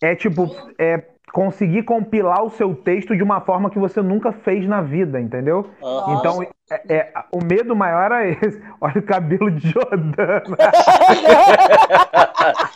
[0.00, 4.66] é tipo, é conseguir compilar o seu texto de uma forma que você nunca fez
[4.66, 5.70] na vida, entendeu?
[6.08, 6.48] Então, é,
[6.88, 8.60] é, o medo maior era esse.
[8.80, 10.42] Olha o cabelo de Jordana.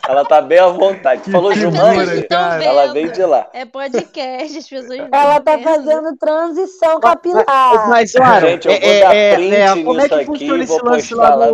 [0.08, 1.22] Ela tá bem à vontade.
[1.22, 2.26] Tu falou Que Jumanji?
[2.30, 3.48] Ela veio de lá.
[3.52, 5.64] É podcast, as pessoas Ela tá vendo.
[5.64, 7.88] fazendo transição capilar.
[7.88, 10.26] Mas, claro, Gente, eu é, vou é, dar é, print é, como é que aqui
[10.26, 11.46] funciona esse lance lá lá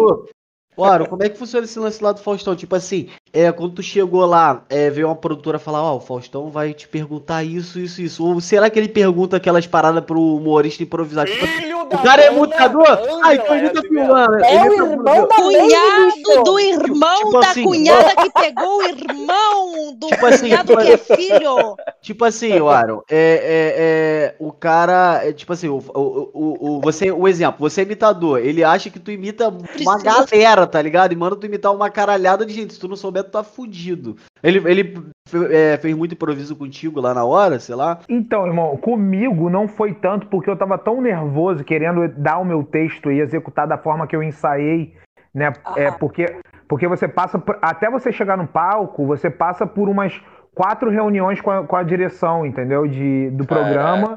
[0.80, 2.54] Claro, como é que funciona esse lance lá do Faustão?
[2.56, 6.50] Tipo assim, é, quando tu chegou lá, é, veio uma produtora falar, ó, o Faustão
[6.50, 8.24] vai te perguntar isso, isso, isso.
[8.24, 11.26] Ou será que ele pergunta aquelas paradas pro humorista improvisar?
[11.26, 12.86] Tipo, assim, o cara é mutador?
[13.22, 14.44] Ah, então imita fulano.
[14.44, 15.28] É o imita irmão fulano.
[15.28, 20.48] da Cunhado do irmão Tipo da assim, cunhada que pegou o irmão do Tipo assim,
[20.48, 21.76] cunhado que é filho.
[22.00, 26.76] Tipo assim, o Aaron, é, é, é, o cara, é, tipo assim, o, o, o,
[26.76, 30.80] o- você, o exemplo, você é imitador, ele acha que tu imita uma galera, tá
[30.80, 31.12] ligado?
[31.12, 34.16] E manda tu imitar uma caralhada de gente, se tu não souber, tu tá fudido.
[34.42, 35.02] Ele, ele
[35.50, 37.98] é, fez muito improviso contigo lá na hora, sei lá.
[38.08, 42.62] Então, irmão, comigo não foi tanto porque eu tava tão nervoso querendo dar o meu
[42.64, 44.94] texto e executar da forma que eu ensaiei,
[45.34, 45.52] né?
[45.76, 45.98] É, Aham.
[45.98, 46.36] porque
[46.68, 50.18] Porque você passa, por- até você chegar no palco, você passa por umas
[50.54, 52.86] quatro reuniões com a, com a direção, entendeu?
[52.86, 54.14] De, do programa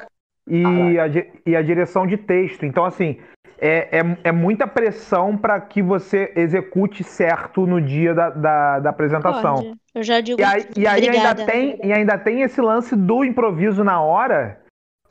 [0.48, 1.06] e a,
[1.48, 2.64] e a direção de texto.
[2.64, 3.18] Então, assim,
[3.58, 8.90] é, é, é muita pressão para que você execute certo no dia da, da, da
[8.90, 9.56] apresentação.
[9.56, 9.74] Pode.
[9.96, 13.24] Eu já digo E aí, e aí ainda, tem, e ainda tem esse lance do
[13.24, 14.60] improviso na hora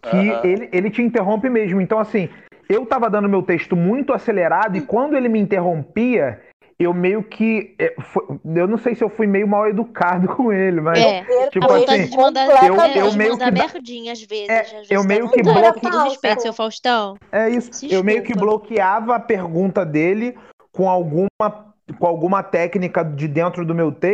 [0.03, 1.81] que ele, ele te interrompe mesmo.
[1.81, 2.29] Então, assim,
[2.69, 6.41] eu tava dando meu texto muito acelerado e quando ele me interrompia,
[6.79, 7.75] eu meio que.
[7.79, 8.25] é, foi-
[8.57, 10.99] eu não sei se eu fui meio mal educado com ele, mas.
[10.99, 14.23] É, Tipo a assim, de mandar, eu- é, eu de meio mandar que merdinha às
[14.23, 14.49] vezes.
[14.49, 15.61] É, às vezes eu meio que vontade.
[15.61, 17.17] bloque- Com todo respeito, seu Faustão.
[17.31, 17.71] É isso.
[17.91, 20.37] Eu meio que bloqueava a pergunta dele
[20.71, 21.29] com alguma,
[21.99, 24.13] com alguma técnica de dentro do meu texto.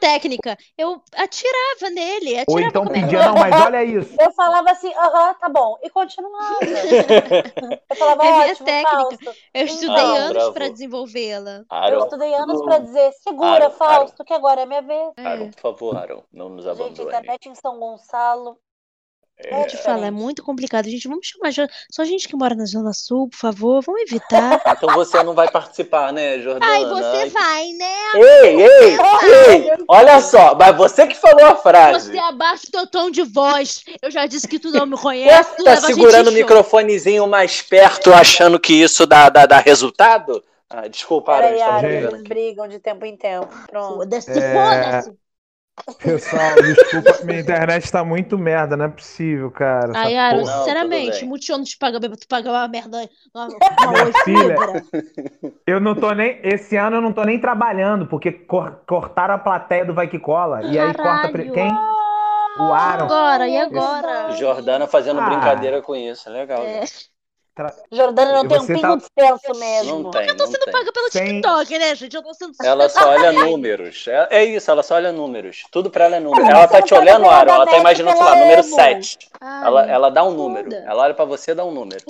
[0.00, 0.56] Técnica.
[0.76, 4.14] Eu atirava nele, atirava Ou então é pedia, não, mas olha isso.
[4.20, 5.76] Eu falava assim, aham, tá bom.
[5.82, 6.58] E continuava.
[7.90, 9.24] Eu falava, É minha ótimo, técnica.
[9.24, 9.34] Fausto.
[9.54, 11.64] Eu estudei Ah, anos pra desenvolvê-la.
[11.90, 15.12] Eu estudei anos pra dizer, segura, Aaron, Fausto, que agora é minha vez.
[15.16, 17.08] Aaron, por favor, Aaron, não nos Gente, abandone.
[17.08, 18.58] internet em São Gonçalo.
[19.36, 20.88] É, Eu te falo, é muito complicado.
[20.88, 21.50] Gente, vamos chamar
[21.90, 23.82] só gente que mora na Zona Sul, por favor.
[23.82, 24.62] Vamos evitar.
[24.84, 26.66] Então você não vai participar, né, Jordana?
[26.70, 27.96] Ai, você vai, né?
[28.14, 28.98] Ei, ei,
[29.68, 29.70] ei!
[29.88, 32.10] Olha só, mas você que falou a frase.
[32.12, 33.82] Você abaixa o teu tom de voz.
[34.02, 35.64] Eu já disse que tu não me conhece.
[35.64, 40.42] Tá a segurando o microfonezinho mais perto, achando que isso dá, dá, dá resultado?
[40.68, 43.48] Ah, desculpa, brigando eles brigam de tempo em tempo.
[43.68, 43.96] Pronto.
[43.98, 44.52] Foda-se, É.
[44.52, 45.23] foda-se.
[45.98, 49.92] Pessoal, desculpa, minha internet tá muito merda, não é possível, cara.
[49.94, 50.32] Ai, porra.
[50.34, 51.24] Não, sinceramente.
[51.24, 53.08] Multishow não te paga bem pra tu pagar uma merda.
[53.34, 53.48] Uma,
[53.82, 54.56] uma Minha filha.
[55.66, 56.38] Eu não tô nem.
[56.42, 60.18] Esse ano eu não tô nem trabalhando, porque cor- cortaram a plateia do Vai Que
[60.18, 60.62] Cola.
[60.62, 61.32] E aí corta.
[61.32, 61.72] Quem?
[62.56, 63.04] O Aaron.
[63.06, 64.30] Agora, e agora?
[64.36, 65.26] Jordana fazendo Ah.
[65.28, 66.62] brincadeira com isso, legal.
[66.62, 66.84] É.
[67.92, 69.98] Jordana não tem um você pingo tá- de senso mesmo.
[70.02, 70.72] Não tem, Eu tô sendo tem.
[70.72, 72.16] paga pelo Sem- TikTok, né, gente?
[72.16, 74.06] Eu tô sendo Ela só olha números.
[74.08, 75.62] É, é isso, ela só olha números.
[75.70, 76.44] Tudo pra ela é número.
[76.44, 77.52] Ah, Ela você tá te paga olhando, Aaron.
[77.54, 78.74] Ela tá imaginando, sei lá, número Emo.
[78.74, 79.18] 7.
[79.40, 80.74] Ai, Ela, ela dá um número.
[80.74, 82.02] Ela olha pra você e dá um número.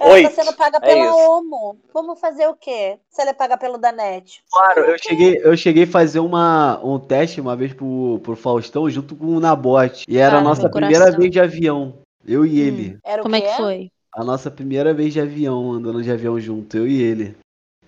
[0.00, 0.34] Ela Oito.
[0.34, 1.14] tá sendo paga É pela isso.
[1.16, 1.76] Omo.
[1.92, 2.98] Vamos fazer o quê?
[3.10, 4.42] Se ela é paga pelo Danete.
[4.50, 8.88] Claro, eu cheguei, eu cheguei a fazer uma, um teste uma vez pro, pro Faustão
[8.90, 10.04] junto com o Nabote.
[10.08, 12.01] E era Ah, a nossa primeira vez de avião.
[12.26, 12.98] Eu e ele.
[13.04, 13.90] Era o Como é que foi?
[14.14, 17.36] A nossa primeira vez de avião, andando de avião junto, eu e ele.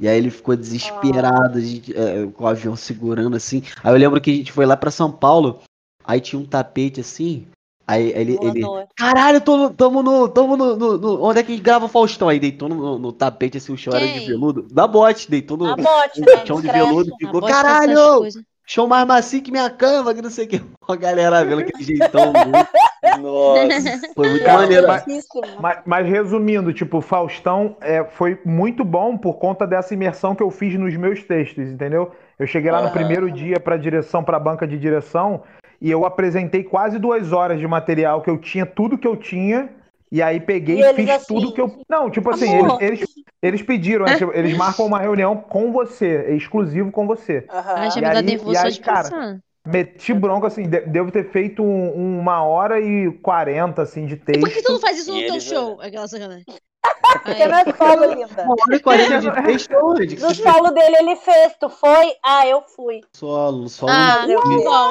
[0.01, 3.63] E aí ele ficou desesperado, a gente, é, com o avião segurando assim.
[3.83, 5.61] Aí eu lembro que a gente foi lá pra São Paulo,
[6.05, 7.47] aí tinha um tapete assim.
[7.87, 8.63] Aí ele, ele
[8.97, 12.31] caralho, tô no, tamo no, tamo no, no- no- onde é que grava o Faustão?
[12.31, 14.27] Aí deitou no, no tapete assim, o chão era de Quem?
[14.27, 14.63] veludo.
[14.73, 16.47] Da bote, deitou no A bote, no né?
[16.47, 18.27] chão de veludo, Ah, ficou, caralho.
[18.67, 20.63] Chão mais macio que minha cama, que não sei o que.
[20.89, 24.01] A galera vendo aquele jeitão, muito- Nossa.
[24.15, 24.87] foi muito Cara, maneiro.
[24.87, 25.43] mas- Difícil.
[25.61, 30.51] Mas, mas resumindo, tipo, Faustão é, foi muito bom por conta dessa imersão que eu
[30.51, 32.13] fiz nos meus textos, entendeu?
[32.39, 35.43] Eu cheguei lá no primeiro dia pra direção, pra banca de direção,
[35.81, 39.69] e eu apresentei quase duas horas de material que eu tinha, tudo que eu tinha,
[40.17, 41.79] e aí peguei E e, eles fiz assim, tudo que eu.
[41.89, 43.01] Não, tipo assim, eles, eles,
[43.43, 47.47] eles pediram, né, tipo, eles marcam uma reunião com você, é exclusivo com você.
[47.51, 47.75] Aham.
[47.77, 49.41] Ai, já E me dá nervoso de cara, pensar.
[49.67, 54.39] Meti bronca, assim, de- devo ter feito um- uma hora e quarenta, assim, de E
[54.39, 54.67] por que texto.
[54.67, 55.81] tu não faz isso no E teu eles, show?
[55.81, 56.45] Aquela sacanagem.
[57.25, 58.45] Porque não é solo, linda.
[58.45, 60.17] Uma hora e quarenta de texto, onde?
[60.17, 61.55] No você solo dele ele fez.
[61.59, 62.15] Tu foi?
[62.23, 63.01] Ah, eu fui.
[63.15, 63.91] solo, solo.
[63.93, 64.91] Ah, muito bom.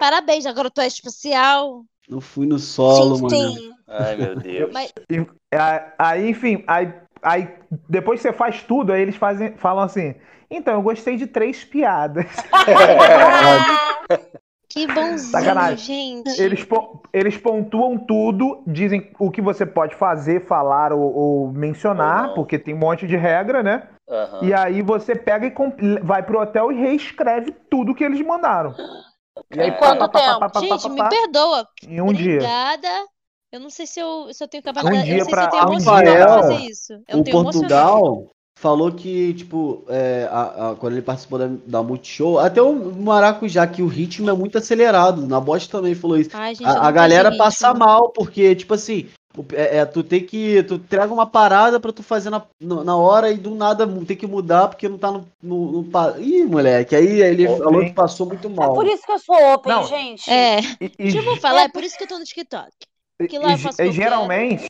[0.00, 1.84] Parabéns, agora tu é especial.
[2.08, 3.52] Não fui no solo, sim, mano.
[3.58, 3.70] sim.
[3.88, 4.72] Ai, meu Deus.
[4.72, 5.26] Mas- E,
[5.98, 7.48] aí, enfim, aí, aí
[7.88, 10.14] depois que você faz tudo, aí eles fazem, falam assim.
[10.50, 12.26] Então, eu gostei de três piadas.
[14.68, 16.24] Que bonzinho, Sacanagem.
[16.24, 16.40] gente.
[16.40, 16.66] Eles,
[17.12, 22.74] eles pontuam tudo, dizem o que você pode fazer, falar ou, ou mencionar, porque tem
[22.74, 23.86] um monte de regra, né?
[24.10, 24.40] Aham.
[24.42, 25.54] E aí você pega e
[26.02, 28.74] vai pro hotel e reescreve tudo que eles mandaram.
[29.54, 30.40] E aí, Quanto pá, pá, pá, tempo?
[30.40, 31.68] pá, pá, Gente, pá, me perdoa.
[31.88, 32.34] em um dia.
[32.36, 32.88] Obrigada.
[33.52, 34.96] Eu não sei se eu, se eu tenho capacidade.
[34.96, 36.92] Um eu dia não sei pra- se eu tenho dia- pra fazer isso.
[37.08, 37.24] Eu o.
[37.24, 38.26] Portugal
[38.58, 43.66] falou que, tipo, é, a- a- quando ele participou da, da Multishow, até o Maracujá,
[43.66, 45.26] que o ritmo é muito acelerado.
[45.26, 46.30] Na Bosch também falou isso.
[46.32, 49.08] Ai, gente, eu A, a galera passa mal, porque, tipo assim,
[49.52, 50.62] é, é, tu tem que.
[50.62, 54.26] Tu entrega uma parada pra tu fazer na, na hora e do nada tem que
[54.26, 55.26] mudar porque não tá no.
[55.42, 57.58] no, no pa- Ih, moleque, aí ele Sim.
[57.58, 58.74] falou que passou muito É mal.
[58.74, 59.84] por isso que eu sou open, Não.
[59.84, 60.30] gente.
[60.30, 62.70] É, E, e, deixa eu falar, é por isso que eu tô no TikTok.
[63.28, 64.68] que lá eu e- faço e geralmente.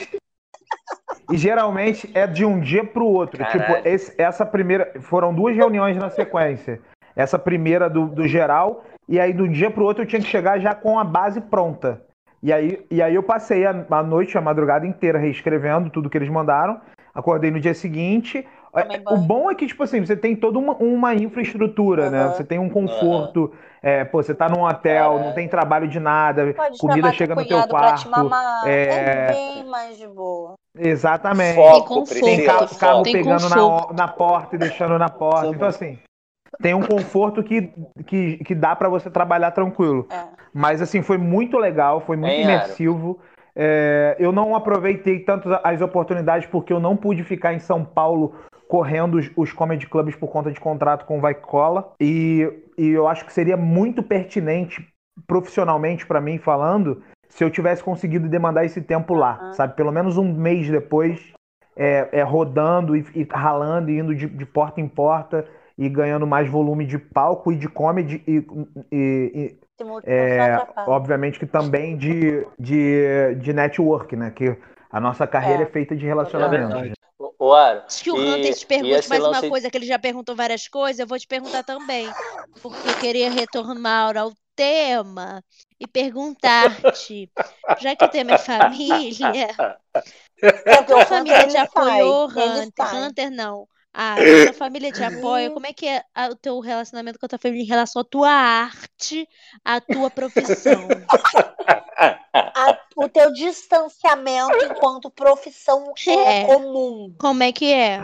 [1.31, 3.38] E geralmente é de um dia pro outro.
[3.38, 3.77] Caralho.
[3.77, 4.92] Tipo, esse- essa primeira.
[5.03, 6.81] Foram duas reuniões na sequência.
[7.16, 10.59] Essa primeira do, do geral, e aí do dia pro outro eu tinha que chegar
[10.59, 12.03] já com a base pronta.
[12.45, 16.19] E aí, e aí eu passei a, a noite, a madrugada inteira reescrevendo tudo que
[16.19, 16.79] eles mandaram.
[17.15, 20.75] Acordei no dia seguinte, É, o bom é que, tipo assim, você tem toda uma,
[20.75, 22.25] uma infraestrutura, né?
[22.25, 22.33] Aham.
[22.35, 23.51] Você tem um conforto.
[23.81, 27.47] é, pô, você tá num hotel, não tem trabalho de nada, Pode comida chega no
[27.47, 28.11] teu cunhado pra te quarto.
[28.11, 28.67] mamar.
[28.67, 30.55] é- É bem mais de boa.
[30.77, 31.55] Exatamente.
[31.55, 32.25] Foco, conforto.
[32.25, 33.03] Tem carro, carro.
[33.05, 35.47] Tem pegando na, na porta e deixando na porta.
[35.55, 35.99] Então, assim,
[36.61, 37.73] tem um conforto que,
[38.07, 40.07] que, que dá pra você trabalhar tranquilo.
[40.11, 40.44] É.
[40.55, 42.55] Mas, assim, foi muito legal, foi muito Hein, Aaron?
[42.55, 43.19] imersivo.
[43.57, 48.35] É, eu não aproveitei tanto as oportunidades porque eu não pude ficar em São Paulo
[48.69, 51.93] correndo os, os comedy clubs por conta de contrato com o Vai Cola.
[52.01, 54.87] E, e eu acho que seria muito pertinente,
[55.27, 59.53] profissionalmente pra mim falando, se eu tivesse conseguido demandar esse tempo lá, Aham.
[59.55, 59.75] sabe?
[59.75, 61.33] Pelo menos um mês depois,
[61.77, 66.27] é, é, rodando e, e ralando e indo de, de porta em porta e ganhando
[66.27, 68.45] mais volume de palco e de comedy e,
[68.93, 69.57] e- e,
[70.07, 70.57] é,
[70.87, 74.31] obviamente que também de, de, de network, né?
[74.31, 74.57] Que
[74.91, 75.71] a nossa carreira é, É.
[75.71, 76.69] feita de É relacionamento.
[76.69, 76.93] verdade.
[77.39, 79.87] O Aro, Antes que o e- Hunter te pergunte mais lance- uma coisa, que ele
[79.87, 82.17] já perguntou várias coisas, eu vou te perguntar também.
[82.61, 85.43] Porque eu queria retornar ao tema
[85.79, 87.31] e perguntar-te,
[87.77, 89.49] já que o tema é família,
[90.67, 92.89] É porque tua família te apoiou, Hunter?
[92.93, 93.69] Hunter não.
[93.95, 95.51] Ah, a tua família te apoia.
[95.51, 98.05] Como é que é a- o teu relacionamento com a tua família em relação à
[98.05, 99.27] tua arte,
[99.65, 100.89] à tua profissão?
[102.35, 106.45] A- o teu distanciamento enquanto profissão é, É.
[106.45, 107.15] comum.
[107.19, 108.01] Como é que é?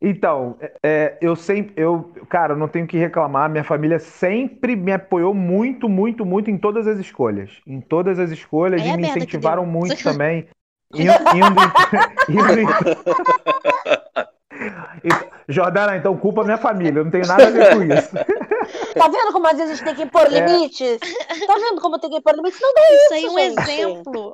[0.00, 3.48] Então, é, eu sempre, eu, cara, eu não tenho que reclamar.
[3.50, 7.50] Minha família sempre me apoiou muito, muito, muito em todas as escolhas.
[7.66, 10.48] Em todas as escolhas e é a me incentivaram muito também.
[10.94, 11.60] Indo, indo,
[12.30, 12.74] indo, indo-
[15.48, 18.10] Jordana, então culpa minha família, eu não tenho nada a ver com isso.
[18.94, 20.28] Tá vendo como às vezes a gente tem que impor É.
[20.40, 20.98] limites?
[21.46, 22.60] Tá vendo como tem que impor limites?
[22.60, 23.60] Não dá Isso aí é um gente.
[23.70, 24.32] exemplo.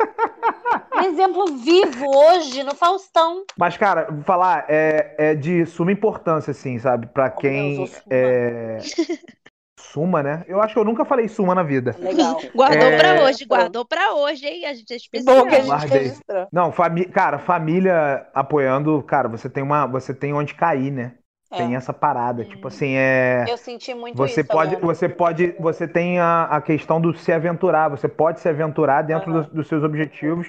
[0.97, 3.45] um exemplo vivo hoje no Faustão.
[3.57, 7.07] Mas, cara, vou falar, é, é de suma importância, assim, sabe?
[7.07, 7.77] Pra quem.
[7.77, 8.03] Deus, o Suma.
[8.11, 8.79] é,
[9.93, 10.45] Suma, né?
[10.47, 11.95] Eu acho que eu nunca falei suma na vida.
[11.99, 12.41] Legal.
[12.55, 14.67] Guardou É, pra hoje, guardou pra hoje, hein?
[14.67, 15.37] A gente é especial.
[15.37, 16.01] bom que a gente Guardei.
[16.01, 16.49] registrou.
[16.53, 19.87] Não, fami cara, família apoiando, cara, você tem uma.
[19.87, 21.15] Você tem onde cair, né?
[21.51, 21.57] É.
[21.59, 22.45] Tem essa parada.
[22.45, 23.45] Tipo assim, é.
[23.51, 24.49] Eu senti muito Você isso.
[24.49, 27.89] pode, você pode, você tem a, a questão do se aventurar.
[27.91, 29.43] Você pode se aventurar dentro Aham.
[29.43, 30.49] dos, dos seus objetivos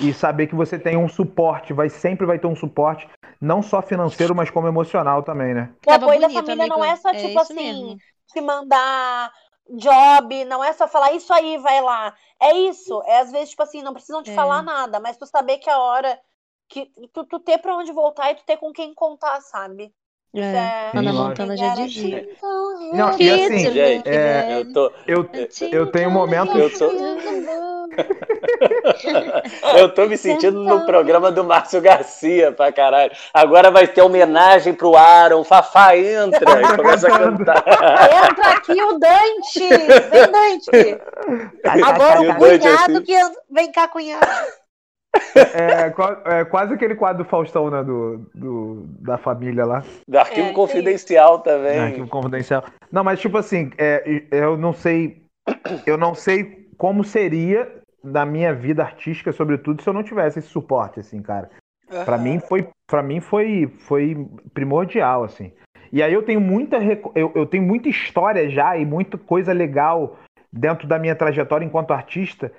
[0.00, 1.72] e saber que você tem um suporte.
[1.72, 3.08] Vai sempre vai ter um suporte,
[3.40, 5.70] não só financeiro, mas como emocional também, né?
[5.86, 6.84] O apoio da família não amigo.
[6.84, 7.96] é só É tipo isso assim, mesmo.
[8.32, 9.32] Te mandar
[9.70, 12.14] job, não é só falar isso aí, vai lá.
[12.40, 13.02] É isso.
[13.06, 14.34] É às vezes, tipo assim, não precisam te É.
[14.34, 16.18] falar nada, mas tu saber que a hora
[16.68, 19.92] que tu, tu ter pra onde voltar e tu ter com quem contar, sabe?
[20.34, 20.90] Isso É.
[20.94, 20.98] é.
[20.98, 22.28] Ana Montana já dizia.
[22.92, 25.30] Não, e assim, Gente, é, eu tô, eu,
[25.72, 26.54] eu tenho momentos.
[26.54, 26.92] Eu tô-
[29.78, 33.12] eu tô me sentindo no programa do Márcio Garcia pra caralho.
[33.32, 35.44] Agora vai ter homenagem pro Aaron.
[35.44, 37.64] Fafá entra e começa a cantar.
[37.66, 39.68] Entra aqui o Dante!
[40.10, 41.00] Vem, Dante!
[41.84, 43.02] Agora E o cunhado assim.
[43.02, 43.18] que.
[43.50, 44.26] Vem cá, cunhado.
[45.34, 47.82] É, é quase aquele quadro do Faustão, né?
[47.82, 49.82] Do, do- da família lá.
[50.06, 51.78] Do arquivo É, confidencial também.
[51.78, 52.62] Arquivo confidencial.
[52.92, 55.22] Não, mas tipo assim, é, eu não sei.
[55.86, 57.66] Eu não sei como seria
[58.02, 61.50] na minha vida artística, sobretudo, se eu não tivesse esse suporte, assim, cara.
[62.04, 65.52] Pra mim foi, para mim foi, foi primordial, assim.
[65.92, 66.76] E aí eu tenho muita,
[67.14, 70.18] eu, eu tenho muita história já e muita coisa legal
[70.52, 72.52] dentro da minha trajetória enquanto artista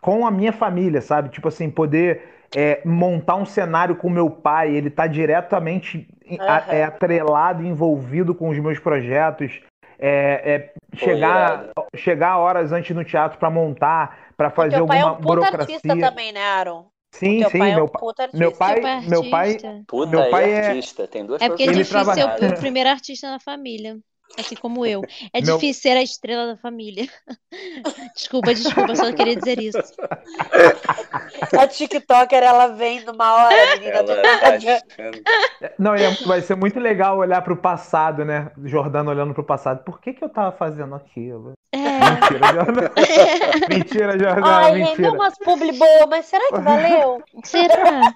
[0.00, 1.30] com a minha família, sabe?
[1.30, 2.22] Tipo assim, poder
[2.54, 8.34] é, montar um cenário com meu pai, ele tá diretamente em- a- é, atrelado, envolvido
[8.34, 9.60] com os meus projetos.
[9.98, 14.98] É, é, chegar, chegar horas antes no teatro pra montar, pra O fazer teu pai
[14.98, 15.76] é alguma um puta burocracia.
[15.76, 16.90] artista também, né, Aaron?
[17.12, 18.00] Sim, sim, pai é meu um pai.
[18.00, 18.38] puta artista.
[18.38, 19.58] meu pai- Teu pai é meu pai-
[20.06, 21.06] Meu pai é- artista.
[21.08, 23.98] Tem duas É porque é difícil ser o primeiro artista na família.
[24.38, 25.02] Assim como eu.
[25.32, 27.06] É Meu- difícil ser a estrela da família.
[28.16, 29.78] Desculpa, desculpa, só queria dizer isso.
[31.58, 33.96] A TikToker, ela vem numa hora, menina.
[33.98, 35.72] Ela do tá.
[35.78, 38.50] Não, é- vai ser muito legal olhar pro passado, né?
[38.64, 39.84] Jordano olhando pro passado.
[39.84, 41.52] Por que, que eu tava fazendo aquilo?
[41.72, 41.78] É.
[41.78, 42.90] Mentira, Jordano.
[43.68, 45.12] mentira, Jordano, Ai, rendeu mentira.
[45.12, 47.22] umas publi boas, mas será que valeu?
[47.44, 48.12] Será?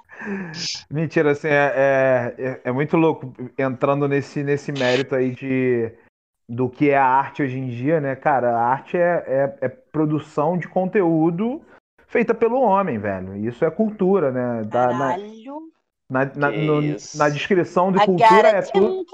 [0.91, 5.93] Mentira, assim, é, é, é- é muito louco entrando nesse, nesse mérito aí de
[6.49, 8.17] do que é a arte hoje em dia, né?
[8.17, 9.25] Cara, a arte é,
[9.61, 11.61] é, é produção de conteúdo
[12.07, 13.37] feita pelo homem, velho.
[13.37, 14.65] Isso é cultura, né?
[14.65, 15.63] Da- na, Caralho.
[16.11, 16.81] na, na, no-
[17.17, 19.05] na descrição de I cultura é tudo.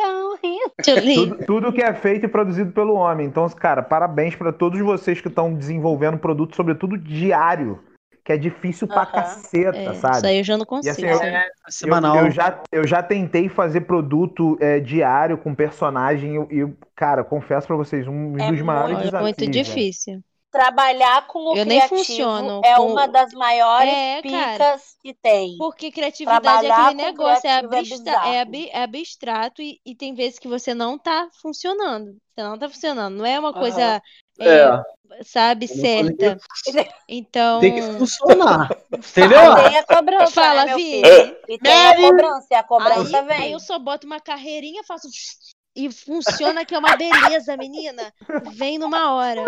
[1.15, 3.27] Tudo, tudo que é feito e produzido pelo homem.
[3.27, 7.81] Então, cara, parabéns para todos vocês que estão desenvolvendo produto, sobretudo diário,
[8.25, 10.29] que é difícil pra caceta, É, isso sabe?
[10.29, 10.93] aí eu já não E consigo.
[10.93, 12.17] assim, eu, eu, Semanal.
[12.17, 17.67] eu já, eu já tentei fazer produto é, diário com personagem e, eu- cara, confesso
[17.67, 19.23] pra vocês, um É dos maiores muito Olha, desafios.
[19.23, 19.53] muito velho.
[19.53, 20.21] difícil.
[20.51, 24.53] Trabalhar com o Eu nem funciono é com- uma das maiores É, cara.
[24.53, 25.57] picas que tem.
[25.59, 29.97] Porque criatividade é Trabalhar aquele com negócio, é, é abstra- é é abstrato e, e
[29.97, 32.17] tem vezes que você não tá funcionando.
[32.35, 33.17] Você não tá funcionando.
[33.17, 34.01] Não é uma coisa,
[34.39, 34.83] é,
[35.23, 36.17] sabe, Eu não falei
[36.65, 36.95] certa.
[37.09, 38.69] Então, Tem que funcionar.
[38.93, 39.55] Entendeu?
[39.55, 41.03] Tem a cobrança, Fala, né, Vi.
[41.49, 43.53] E tem a cobrança, e a cobrança aí, aí vem.
[43.53, 45.09] eu só boto uma carreirinha, faço
[45.77, 48.13] e funciona que é uma beleza, menina.
[48.55, 49.43] Vem numa hora.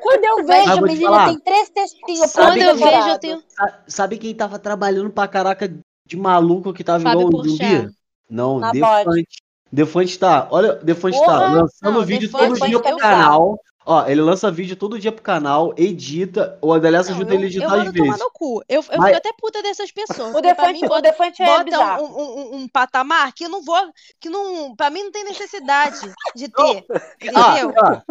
[0.00, 1.28] Quando eu Ah, vejo, te menina, falar.
[1.28, 5.28] tem três textinhos Sabe Quando eu vejo, eu tenho Sa- Sabe quem tava trabalhando pra
[5.28, 5.68] caraca
[6.06, 7.90] de maluco que tava Fábio igual o?
[8.28, 9.43] Não, Na Defante.
[9.74, 11.48] Defante tá, olha, Defante tá Porra!
[11.48, 13.58] lançando Não, vídeo Defante todo dia pro canal.
[13.86, 17.44] Ó, ele lança vídeo todo dia pro canal, edita, o Adelias Não, ajuda eu, ele
[17.44, 18.18] a editar às vezes.
[18.18, 18.62] no cu.
[18.68, 20.30] Eu, eu Mas- fico até puta dessas pessoas.
[20.30, 22.04] O mim Defante, o bota, Defante é bota bizarro.
[22.06, 23.76] um, um, um- patamar que eu não vou.
[24.20, 24.74] Que não.
[24.76, 25.98] Pra mim não tem necessidade
[26.36, 26.84] de ter.
[27.34, 27.74] Ah, Entendeu?
[27.84, 28.02] ah,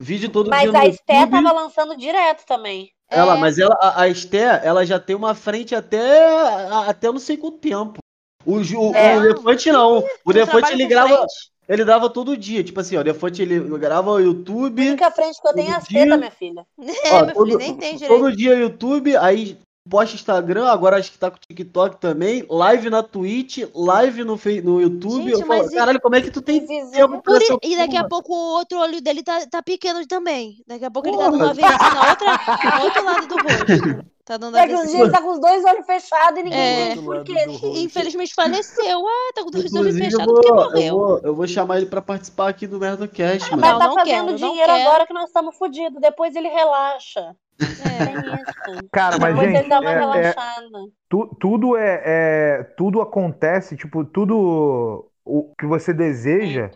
[0.00, 2.90] vídeo todo Mas dia no a Esté tava lançando direto também.
[3.08, 3.38] Ela, É.
[3.38, 6.26] mas ela, a, a Esté, ela já tem uma frente até,
[6.66, 7.98] a- até não sei quanto tempo.
[8.46, 9.16] O, o, É.
[9.18, 10.04] o Defante não.
[10.24, 11.32] O Defante ele grava, frente.
[11.68, 12.62] ele grava todo dia.
[12.64, 14.86] Tipo assim, ó, o Defante ele grava o YouTube.
[14.88, 16.00] única frente que eu tenho a Todo dia.
[16.02, 16.66] Seta, minha filha.
[17.04, 18.20] É, Ó, meu todo- filho, nem tem direito.
[18.20, 22.88] Todo dia YouTube, aí posta Instagram, agora acho que tá com o TikTok também, live
[22.88, 25.24] na Twitch, live no, Fe- no YouTube.
[25.30, 27.94] Gente, eu falo, e- caralho, como é que tu tem tempo pra essa e daqui
[27.94, 28.08] a porra?
[28.08, 30.56] pouco o outro olho dele tá, tá pequeno também.
[30.66, 31.36] Daqui a pouco ele tá Porra.
[31.38, 34.06] dando avesso na outra, no outro lado do rosto.
[34.24, 34.86] Tá dando avesso.
[34.86, 36.92] dias ele tá com os dois olhos fechados e ninguém É.
[36.92, 37.34] entende por quê.
[37.82, 39.06] Infelizmente faleceu.
[39.06, 40.96] Ah, tá com dois olhos fechados porque vou, eu, morreu.
[40.98, 43.60] vou, eu vou chamar ele pra participar aqui do Merda Cast, Mas.
[43.60, 46.00] Não, tá não fazendo quero, dinheiro agora que nós estamos fodidos.
[46.00, 47.36] Depois ele relaxa.
[47.60, 48.04] É.
[48.06, 48.88] Tem isso.
[48.90, 50.68] Cara, mas Depois gente, ele dá uma é- é, relaxada.
[51.08, 56.70] tu- tudo é, é- tudo acontece, tipo, tudo o que você deseja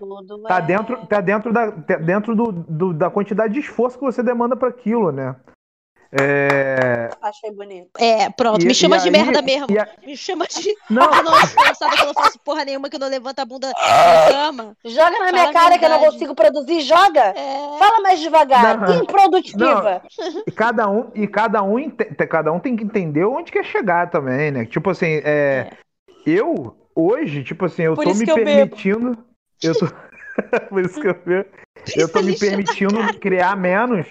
[0.47, 4.05] tá é- dentro, tá dentro da, tá dentro do, do- da quantidade de esforço que
[4.05, 5.35] você demanda para aquilo, né?
[6.11, 7.91] É, Achei bonito.
[7.99, 9.67] É, pronto, E- me chama de aí- merda mesmo.
[9.79, 10.75] a- Me chama de.
[10.89, 11.03] Não.
[11.03, 13.69] Ah, não, desgraçada que eu não faço porra nenhuma, que eu não levanto a bunda
[13.69, 14.75] da cama.
[14.85, 16.13] Joga na Fala minha cara que eu não verdade.
[16.15, 16.81] consigo produzir.
[16.81, 17.21] Joga!
[17.37, 17.79] É.
[17.79, 18.81] Fala mais devagar.
[18.81, 19.03] Não.
[19.03, 20.03] Improdutiva.
[20.47, 24.09] E cada um, e cada um, ente- cada um tem que entender onde quer chegar
[24.11, 24.65] também, né?
[24.65, 25.71] Tipo assim, é,
[26.27, 28.45] eu hoje, tipo assim, eu Por tô me eu bebo.
[28.47, 29.19] permitindo,
[29.63, 29.87] eu tô,
[30.71, 31.49] por isso que eu bebo,
[31.97, 34.07] eu tô me permitindo criar menos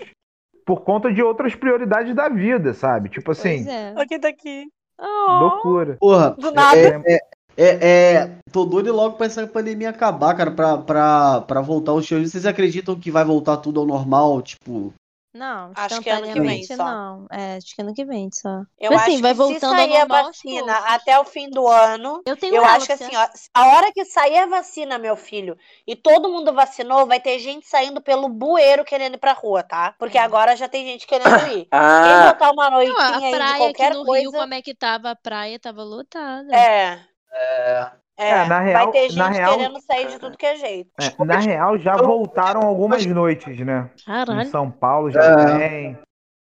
[0.67, 3.08] por conta de outras prioridades da vida, sabe?
[3.08, 3.93] Tipo assim, Pois é.
[3.95, 4.65] Aqui tá aqui.
[4.99, 5.95] loucura.
[5.97, 6.77] Porra, Do nada.
[6.77, 7.19] é, é,
[7.58, 12.06] é, é, tô doido logo pra essa pandemia acabar, cara, pra, pra, pra voltar os
[12.06, 12.30] shows.
[12.30, 14.41] Vocês acreditam que vai voltar tudo ao normal?
[14.41, 14.93] Tipo,
[15.34, 16.84] Não, Acho que ano que vem só.
[16.84, 17.28] não.
[17.32, 18.63] É, acho que ano que vem só.
[18.80, 20.86] Eu Mas, assim, acho vai que se voltando ao sair a vacina poucos.
[20.96, 23.92] até o fim do ano, Eu tenho eu ela, acho que assim, ó, a hora
[23.94, 28.28] que sair a vacina, meu filho, e todo mundo vacinou, vai ter gente saindo pelo
[28.30, 29.94] bueiro querendo ir pra rua, tá?
[29.98, 30.22] Porque É.
[30.24, 31.72] agora já tem gente querendo ir.
[32.02, 34.28] Quem Ah, botar uma Não, noitinha a aí de praia aqui qualquer no coisa.
[34.30, 35.60] Rio, como é que tava a praia?
[35.60, 36.54] Tava lotada.
[36.54, 37.08] É.
[37.32, 40.56] É, É, na real- vai ter gente na real- querendo sair de tudo que é
[40.56, 40.89] jeito.
[40.99, 43.89] É, na real, já voltaram algumas noites, né?
[44.01, 44.49] Em Caralho.
[44.49, 45.58] São Paulo já É.
[45.60, 45.99] tem.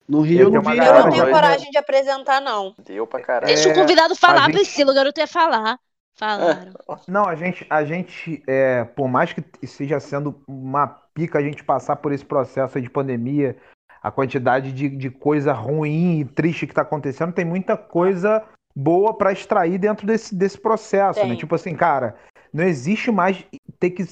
[0.09, 0.77] no Rio Eu eu não vi.
[0.77, 2.73] Eu não tenho coragem de apresentar, não.
[2.83, 3.47] deu pra caralho.
[3.47, 4.91] Deixa o É, convidado falar, a gente- Priscila.
[4.91, 5.77] O garoto ia falar.
[6.17, 6.71] Falaram.
[7.07, 11.63] Não, a gente, a gente é, por mais que esteja sendo uma pica a gente
[11.63, 13.55] passar por esse processo aí de pandemia,
[14.01, 18.43] a quantidade de, de coisa ruim e triste que tá acontecendo, tem muita coisa
[18.77, 21.29] boa pra extrair dentro desse, desse processo, né?
[21.29, 21.37] Tem.
[21.37, 22.15] Tipo assim, cara,
[22.53, 23.43] não existe mais
[23.79, 24.05] ter que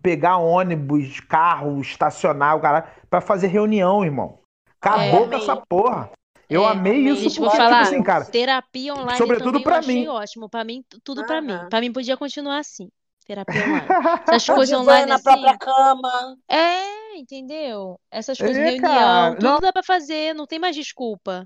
[0.00, 4.38] pegar ônibus, carro, estacionar o cara pra fazer reunião, irmão.
[4.80, 6.10] Acabou É, com essa porra.
[6.48, 7.12] Eu É, amei amei.
[7.12, 10.08] isso Gente, porque, falar, tipo assim, cara, terapia online sobretudo também pra eu achei mim.
[10.08, 10.48] ótimo.
[10.48, 11.52] Pra mim, tudo pra mim.
[11.52, 11.68] Aham.
[11.68, 12.90] Pra mim podia continuar assim.
[13.26, 13.86] Terapia online.
[14.28, 15.24] Essas coisas online na assim.
[15.24, 16.36] própria cama.
[16.48, 17.98] É, entendeu?
[18.10, 19.60] Essas coisas, É, reunião, cara, tudo não.
[19.60, 21.42] dá pra fazer, não tem mais desculpa.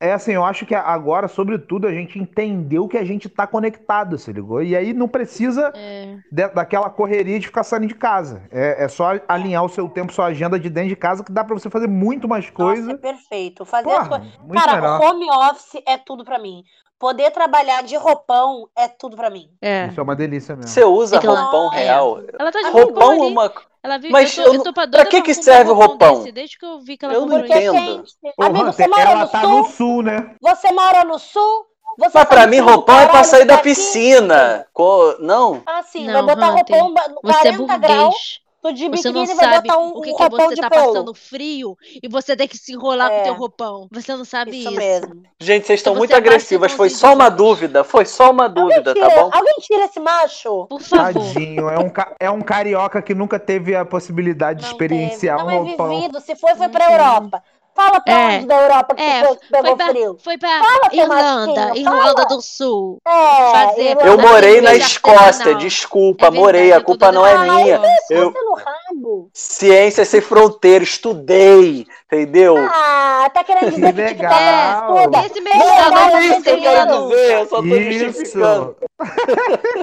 [0.00, 4.18] É assim, eu acho que agora, sobretudo, a gente entendeu que a gente tá conectado,
[4.18, 4.62] se ligou?
[4.62, 6.16] E aí não precisa É.
[6.30, 8.42] de- daquela correria de ficar saindo de casa.
[8.50, 11.44] É, é só alinhar o seu tempo, sua agenda de dentro de casa, que dá
[11.44, 12.98] pra você fazer muito mais Nossa, é coisa.
[12.98, 13.64] perfeito.
[13.64, 14.38] Fazer as Porra, coisas.
[14.38, 15.00] muito Cara, melhor.
[15.00, 16.62] home office é tudo pra mim.
[16.98, 19.48] Poder trabalhar de roupão é tudo pra mim.
[19.60, 19.86] É.
[19.88, 20.70] Isso é uma delícia mesmo.
[20.70, 21.82] Você usa É ela- roupão é.
[21.84, 22.18] real?
[22.38, 23.32] Ela tá de Roupão roupão é ali.
[23.32, 23.52] uma.
[23.84, 26.18] Ela vive, Mas eu tô, eu eu tô pra pra que que serve um roupão
[26.20, 27.74] desse, desde que eu vi que ela Eu não comprou Porque isso.
[27.74, 27.96] entendo.
[28.04, 28.14] quente.
[28.36, 29.50] Porra, Amigo, você ela mora no tá sul?
[29.50, 30.34] no sul, né?
[30.40, 31.66] Você mora no sul?
[31.98, 34.66] Você Mas pra mim, no roupão é pra sair da piscina.
[34.72, 35.62] Co- Não?
[35.66, 38.40] Ah, sim, Não, vai botar Hunter, roupão ba- Você é 40 graus.
[38.62, 40.46] Tô de Você não biquíni e vai sabe botar um, o que, um que roupão
[40.48, 40.86] você de tá pelo.
[40.86, 43.22] passando frio e você tem que se enrolar com o É.
[43.24, 43.88] teu roupão.
[43.90, 44.78] Você não sabe Isso isso.
[44.78, 45.22] mesmo.
[45.40, 46.72] Gente, vocês estão Então muito você abaixa agressivas.
[46.72, 47.82] Foi só de uma dúvida.
[47.82, 49.30] Foi só uma dúvida, tira, tá bom?
[49.32, 50.66] alguém tira esse macho?
[50.68, 51.12] Por favor.
[51.12, 51.90] Tadinho, é um,
[52.20, 55.48] é um carioca que nunca teve a possibilidade de Não experienciar teve.
[55.48, 55.88] um Não é roupão.
[56.00, 56.20] vivido.
[56.20, 56.98] Se foi, foi Não pra teve.
[56.98, 57.42] Europa.
[57.74, 58.36] Fala pra É.
[58.36, 60.16] onde da Europa que É, tu foi pegou pra, frio.
[60.22, 62.24] foi pra Fala, Irlanda, Irlanda fala.
[62.26, 62.98] do Sul.
[63.06, 67.26] É, Fazer- Irlanda Eu morei na Escócia, desculpa, É verdade, morei, a eu culpa não
[67.26, 67.80] é essa minha.
[68.10, 69.30] Eu, rabo.
[69.32, 72.56] ciência sem fronteira, estudei, entendeu?
[72.58, 74.82] Ah, tá querendo dizer que Legal.
[74.90, 75.26] não estuda?
[75.26, 77.80] Esse mês Não, tá não, não não, isso que eu quero dizer, eu só tô
[77.80, 78.76] justificando.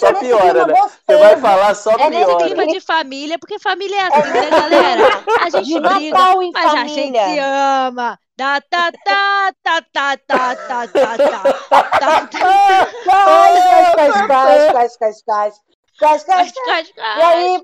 [0.00, 0.72] Gente, Só é nesse piora, né?
[0.74, 0.98] gostoso.
[1.06, 2.44] Você vai falar só É nesse piora.
[2.44, 5.24] Clima de família, porque família é assim, né, galera?
[5.40, 7.24] A gente De briga, Natal em mas a gente família.
[7.28, 8.18] se ama.
[8.36, 12.86] Tá, tá, tá, tá, tá, tá, tá, tá, tá, tá.
[13.04, 14.26] Cais, cais,
[14.72, 15.54] cais, cais, cais,
[16.00, 16.52] Cas, cais.
[16.64, 17.60] cas, E aí?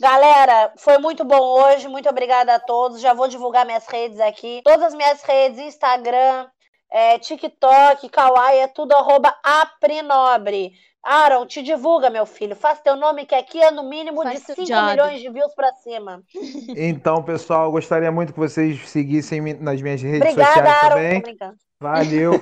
[0.00, 1.86] Galera, foi muito bom hoje.
[1.88, 3.00] Muito obrigada a todos.
[3.02, 4.62] Já vou divulgar minhas redes aqui.
[4.64, 6.46] Todas as minhas redes, Instagram,
[6.90, 10.72] é, TikTok, Kawaii, é tudo arroba aprinobre.
[11.06, 12.56] Aaron, te divulga, meu filho.
[12.56, 14.90] Faz teu nome, que aqui é no mínimo Faz de teu 5 job.
[14.90, 16.20] milhões de views pra cima.
[16.76, 20.94] Então, pessoal, gostaria muito que vocês seguissem me- nas minhas redes Obrigada, sociais Aaron.
[20.96, 21.20] também.
[21.22, 21.54] Brincando.
[21.80, 22.32] Valeu.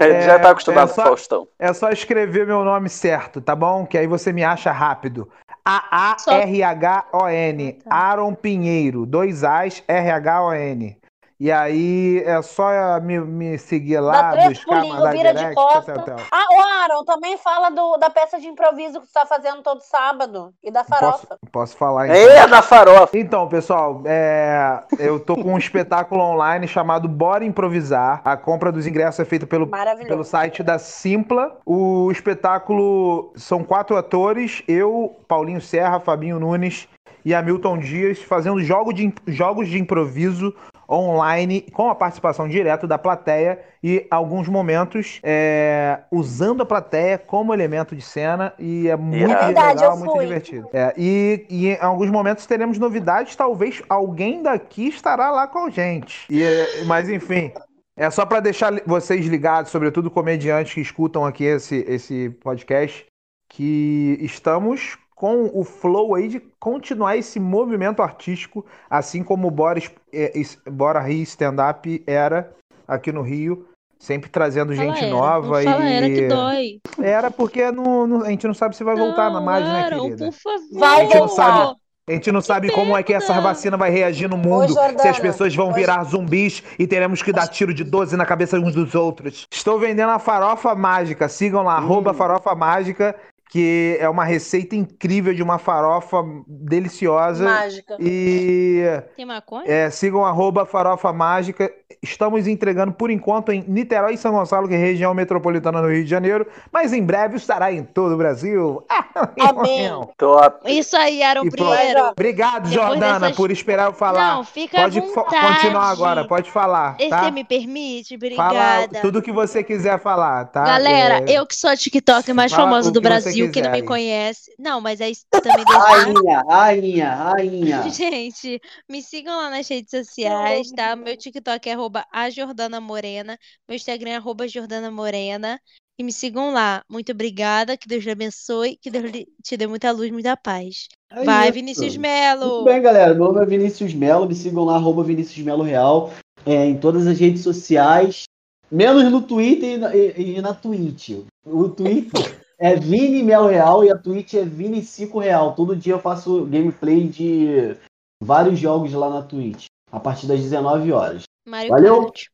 [0.00, 1.48] Ele já tá acostumado é com só- Faustão.
[1.58, 3.84] É só escrever meu nome certo, tá bom?
[3.84, 5.28] Que aí você me acha rápido.
[5.64, 7.78] A-A-R-H-O-N.
[7.80, 7.96] Ah, tá.
[7.96, 9.04] Aaron Pinheiro.
[9.04, 10.96] Dois As, R-H-O-N.
[11.38, 12.70] E aí é só
[13.02, 15.92] me, me seguir Dá lá, três buscar, mandar vira de direct, costa.
[15.92, 16.16] tal, tal.
[16.32, 19.82] Ah, o Aaron, também fala do, da peça de improviso que tu tá fazendo todo
[19.82, 20.54] sábado.
[20.64, 21.38] E da Posso, farofa.
[21.52, 22.16] posso falar então?
[22.16, 23.18] É da farofa.
[23.18, 28.22] Então, pessoal, é, eu tô com um espetáculo online chamado Bora Improvisar.
[28.24, 29.68] A compra dos ingressos é feita pelo,
[30.08, 31.58] pelo site da Simpla.
[31.66, 36.88] O espetáculo são quatro atores: eu, Paulinho Serra, Fabinho Nunes
[37.26, 40.54] e Hamilton Dias, fazendo jogo de, jogos de improviso
[40.88, 47.52] online com a participação direta da plateia e alguns momentos é, usando a plateia como
[47.52, 49.46] elemento de cena e é muito Irado.
[49.46, 50.68] Verdade, legal, muito divertido.
[50.72, 55.70] É, e, e em alguns momentos teremos novidades, talvez alguém daqui estará lá com a
[55.70, 56.26] gente.
[56.30, 57.52] E, é, mas enfim,
[57.96, 63.06] é só para deixar vocês ligados, sobretudo comediantes que escutam aqui esse, esse podcast,
[63.48, 69.90] que estamos com o flow aí de continuar esse movimento artístico, assim como o Boris,
[70.12, 72.52] é, es- Bora Rio Stand Up era
[72.86, 73.66] aqui no Rio,
[73.98, 76.80] sempre trazendo Fala gente era, nova não fala e era que dói.
[77.02, 80.02] era porque não- não- a gente não sabe se vai voltar não, mais, né, Aaron,
[80.02, 80.26] querida?
[80.26, 80.60] por favor.
[80.78, 81.56] Vai A gente não voltar.
[81.66, 81.76] sabe.
[82.08, 84.68] A gente não sabe como é que essa vacina vai reagir no mundo.
[84.68, 88.16] Jordana, se as pessoas vão hoje- virar zumbis e teremos que dar tiro de 12
[88.16, 89.44] na cabeça uns dos outros.
[89.50, 91.26] Estou vendendo a farofa mágica.
[91.26, 93.16] Sigam lá, arroba farofa mágica,
[93.50, 97.44] que é uma receita incrível de uma farofa deliciosa.
[97.44, 97.96] Mágica.
[98.00, 98.82] E
[99.16, 99.64] Tem maconha?
[99.66, 101.70] é, sigam arroba farofa mágica.
[102.02, 106.04] Estamos entregando por enquanto em Niterói e São Gonçalo, que é região metropolitana do Rio
[106.04, 108.84] de Janeiro, mas em breve estará em todo o Brasil.
[109.40, 109.90] Amém.
[110.16, 110.70] Top.
[110.70, 111.70] Isso aí, Aaron E pronto.
[111.76, 112.00] Pinheiro.
[112.10, 114.36] Obrigado, Depois Jordana, dessas- por esperar eu falar.
[114.36, 117.30] Não, fica Pode continuar agora, pode falar, Você tá?
[117.30, 118.16] me permite?
[118.36, 119.00] Fala Obrigada.
[119.00, 120.64] tudo que você quiser falar, tá?
[120.64, 123.08] Galera, É, eu que sou a TikTok mais Fala famosa o do você
[123.44, 124.52] Brasil, que não me conhece.
[124.58, 125.78] Não, mas aí também deixa.
[125.78, 127.82] Rainha, rainha, rainha.
[127.90, 130.96] Gente, me sigam lá nas redes sociais, tá?
[130.96, 135.58] Meu TikTok é arroba a Jordana Morena, meu Instagram é arroba Jordana Morena.
[135.98, 136.82] E me sigam lá.
[136.90, 139.10] Muito obrigada, que Deus lhe abençoe, que Deus
[139.42, 140.88] te dê muita luz, muita paz.
[141.10, 141.54] É Vai, isso.
[141.54, 142.46] Vinícius Melo!
[142.46, 143.14] Muito bem, galera.
[143.14, 144.28] Meu nome é Vinícius Melo.
[144.28, 146.12] Me sigam lá, arroba Vinícius Melo Real,
[146.44, 148.24] é, em todas as redes sociais,
[148.70, 151.12] menos no Twitter e na, e- e na Twitch.
[151.46, 155.54] O Twitter é Vini Mel Real e a Twitch é Vini 5 Real.
[155.54, 157.76] Todo dia eu faço gameplay de
[158.22, 159.66] vários jogos lá na Twitch.
[159.92, 161.22] A partir das 19 horas.
[161.46, 162.02] Mario Valeu!
[162.04, 162.26] Kart.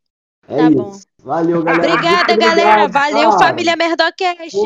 [0.48, 0.76] É tá isso.
[0.76, 0.92] bom.
[1.22, 1.94] Valeu, galera.
[1.94, 2.88] Obrigada, galera.
[2.88, 4.56] Valeu, família Merdocast.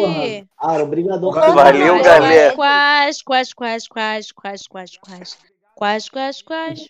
[0.59, 1.31] Cara, obrigadão.
[1.31, 2.55] Valeu, galera.
[2.55, 5.37] Quase, quase, quase, quase, quase, quase, quase.
[5.75, 6.83] Quase, quase, quase.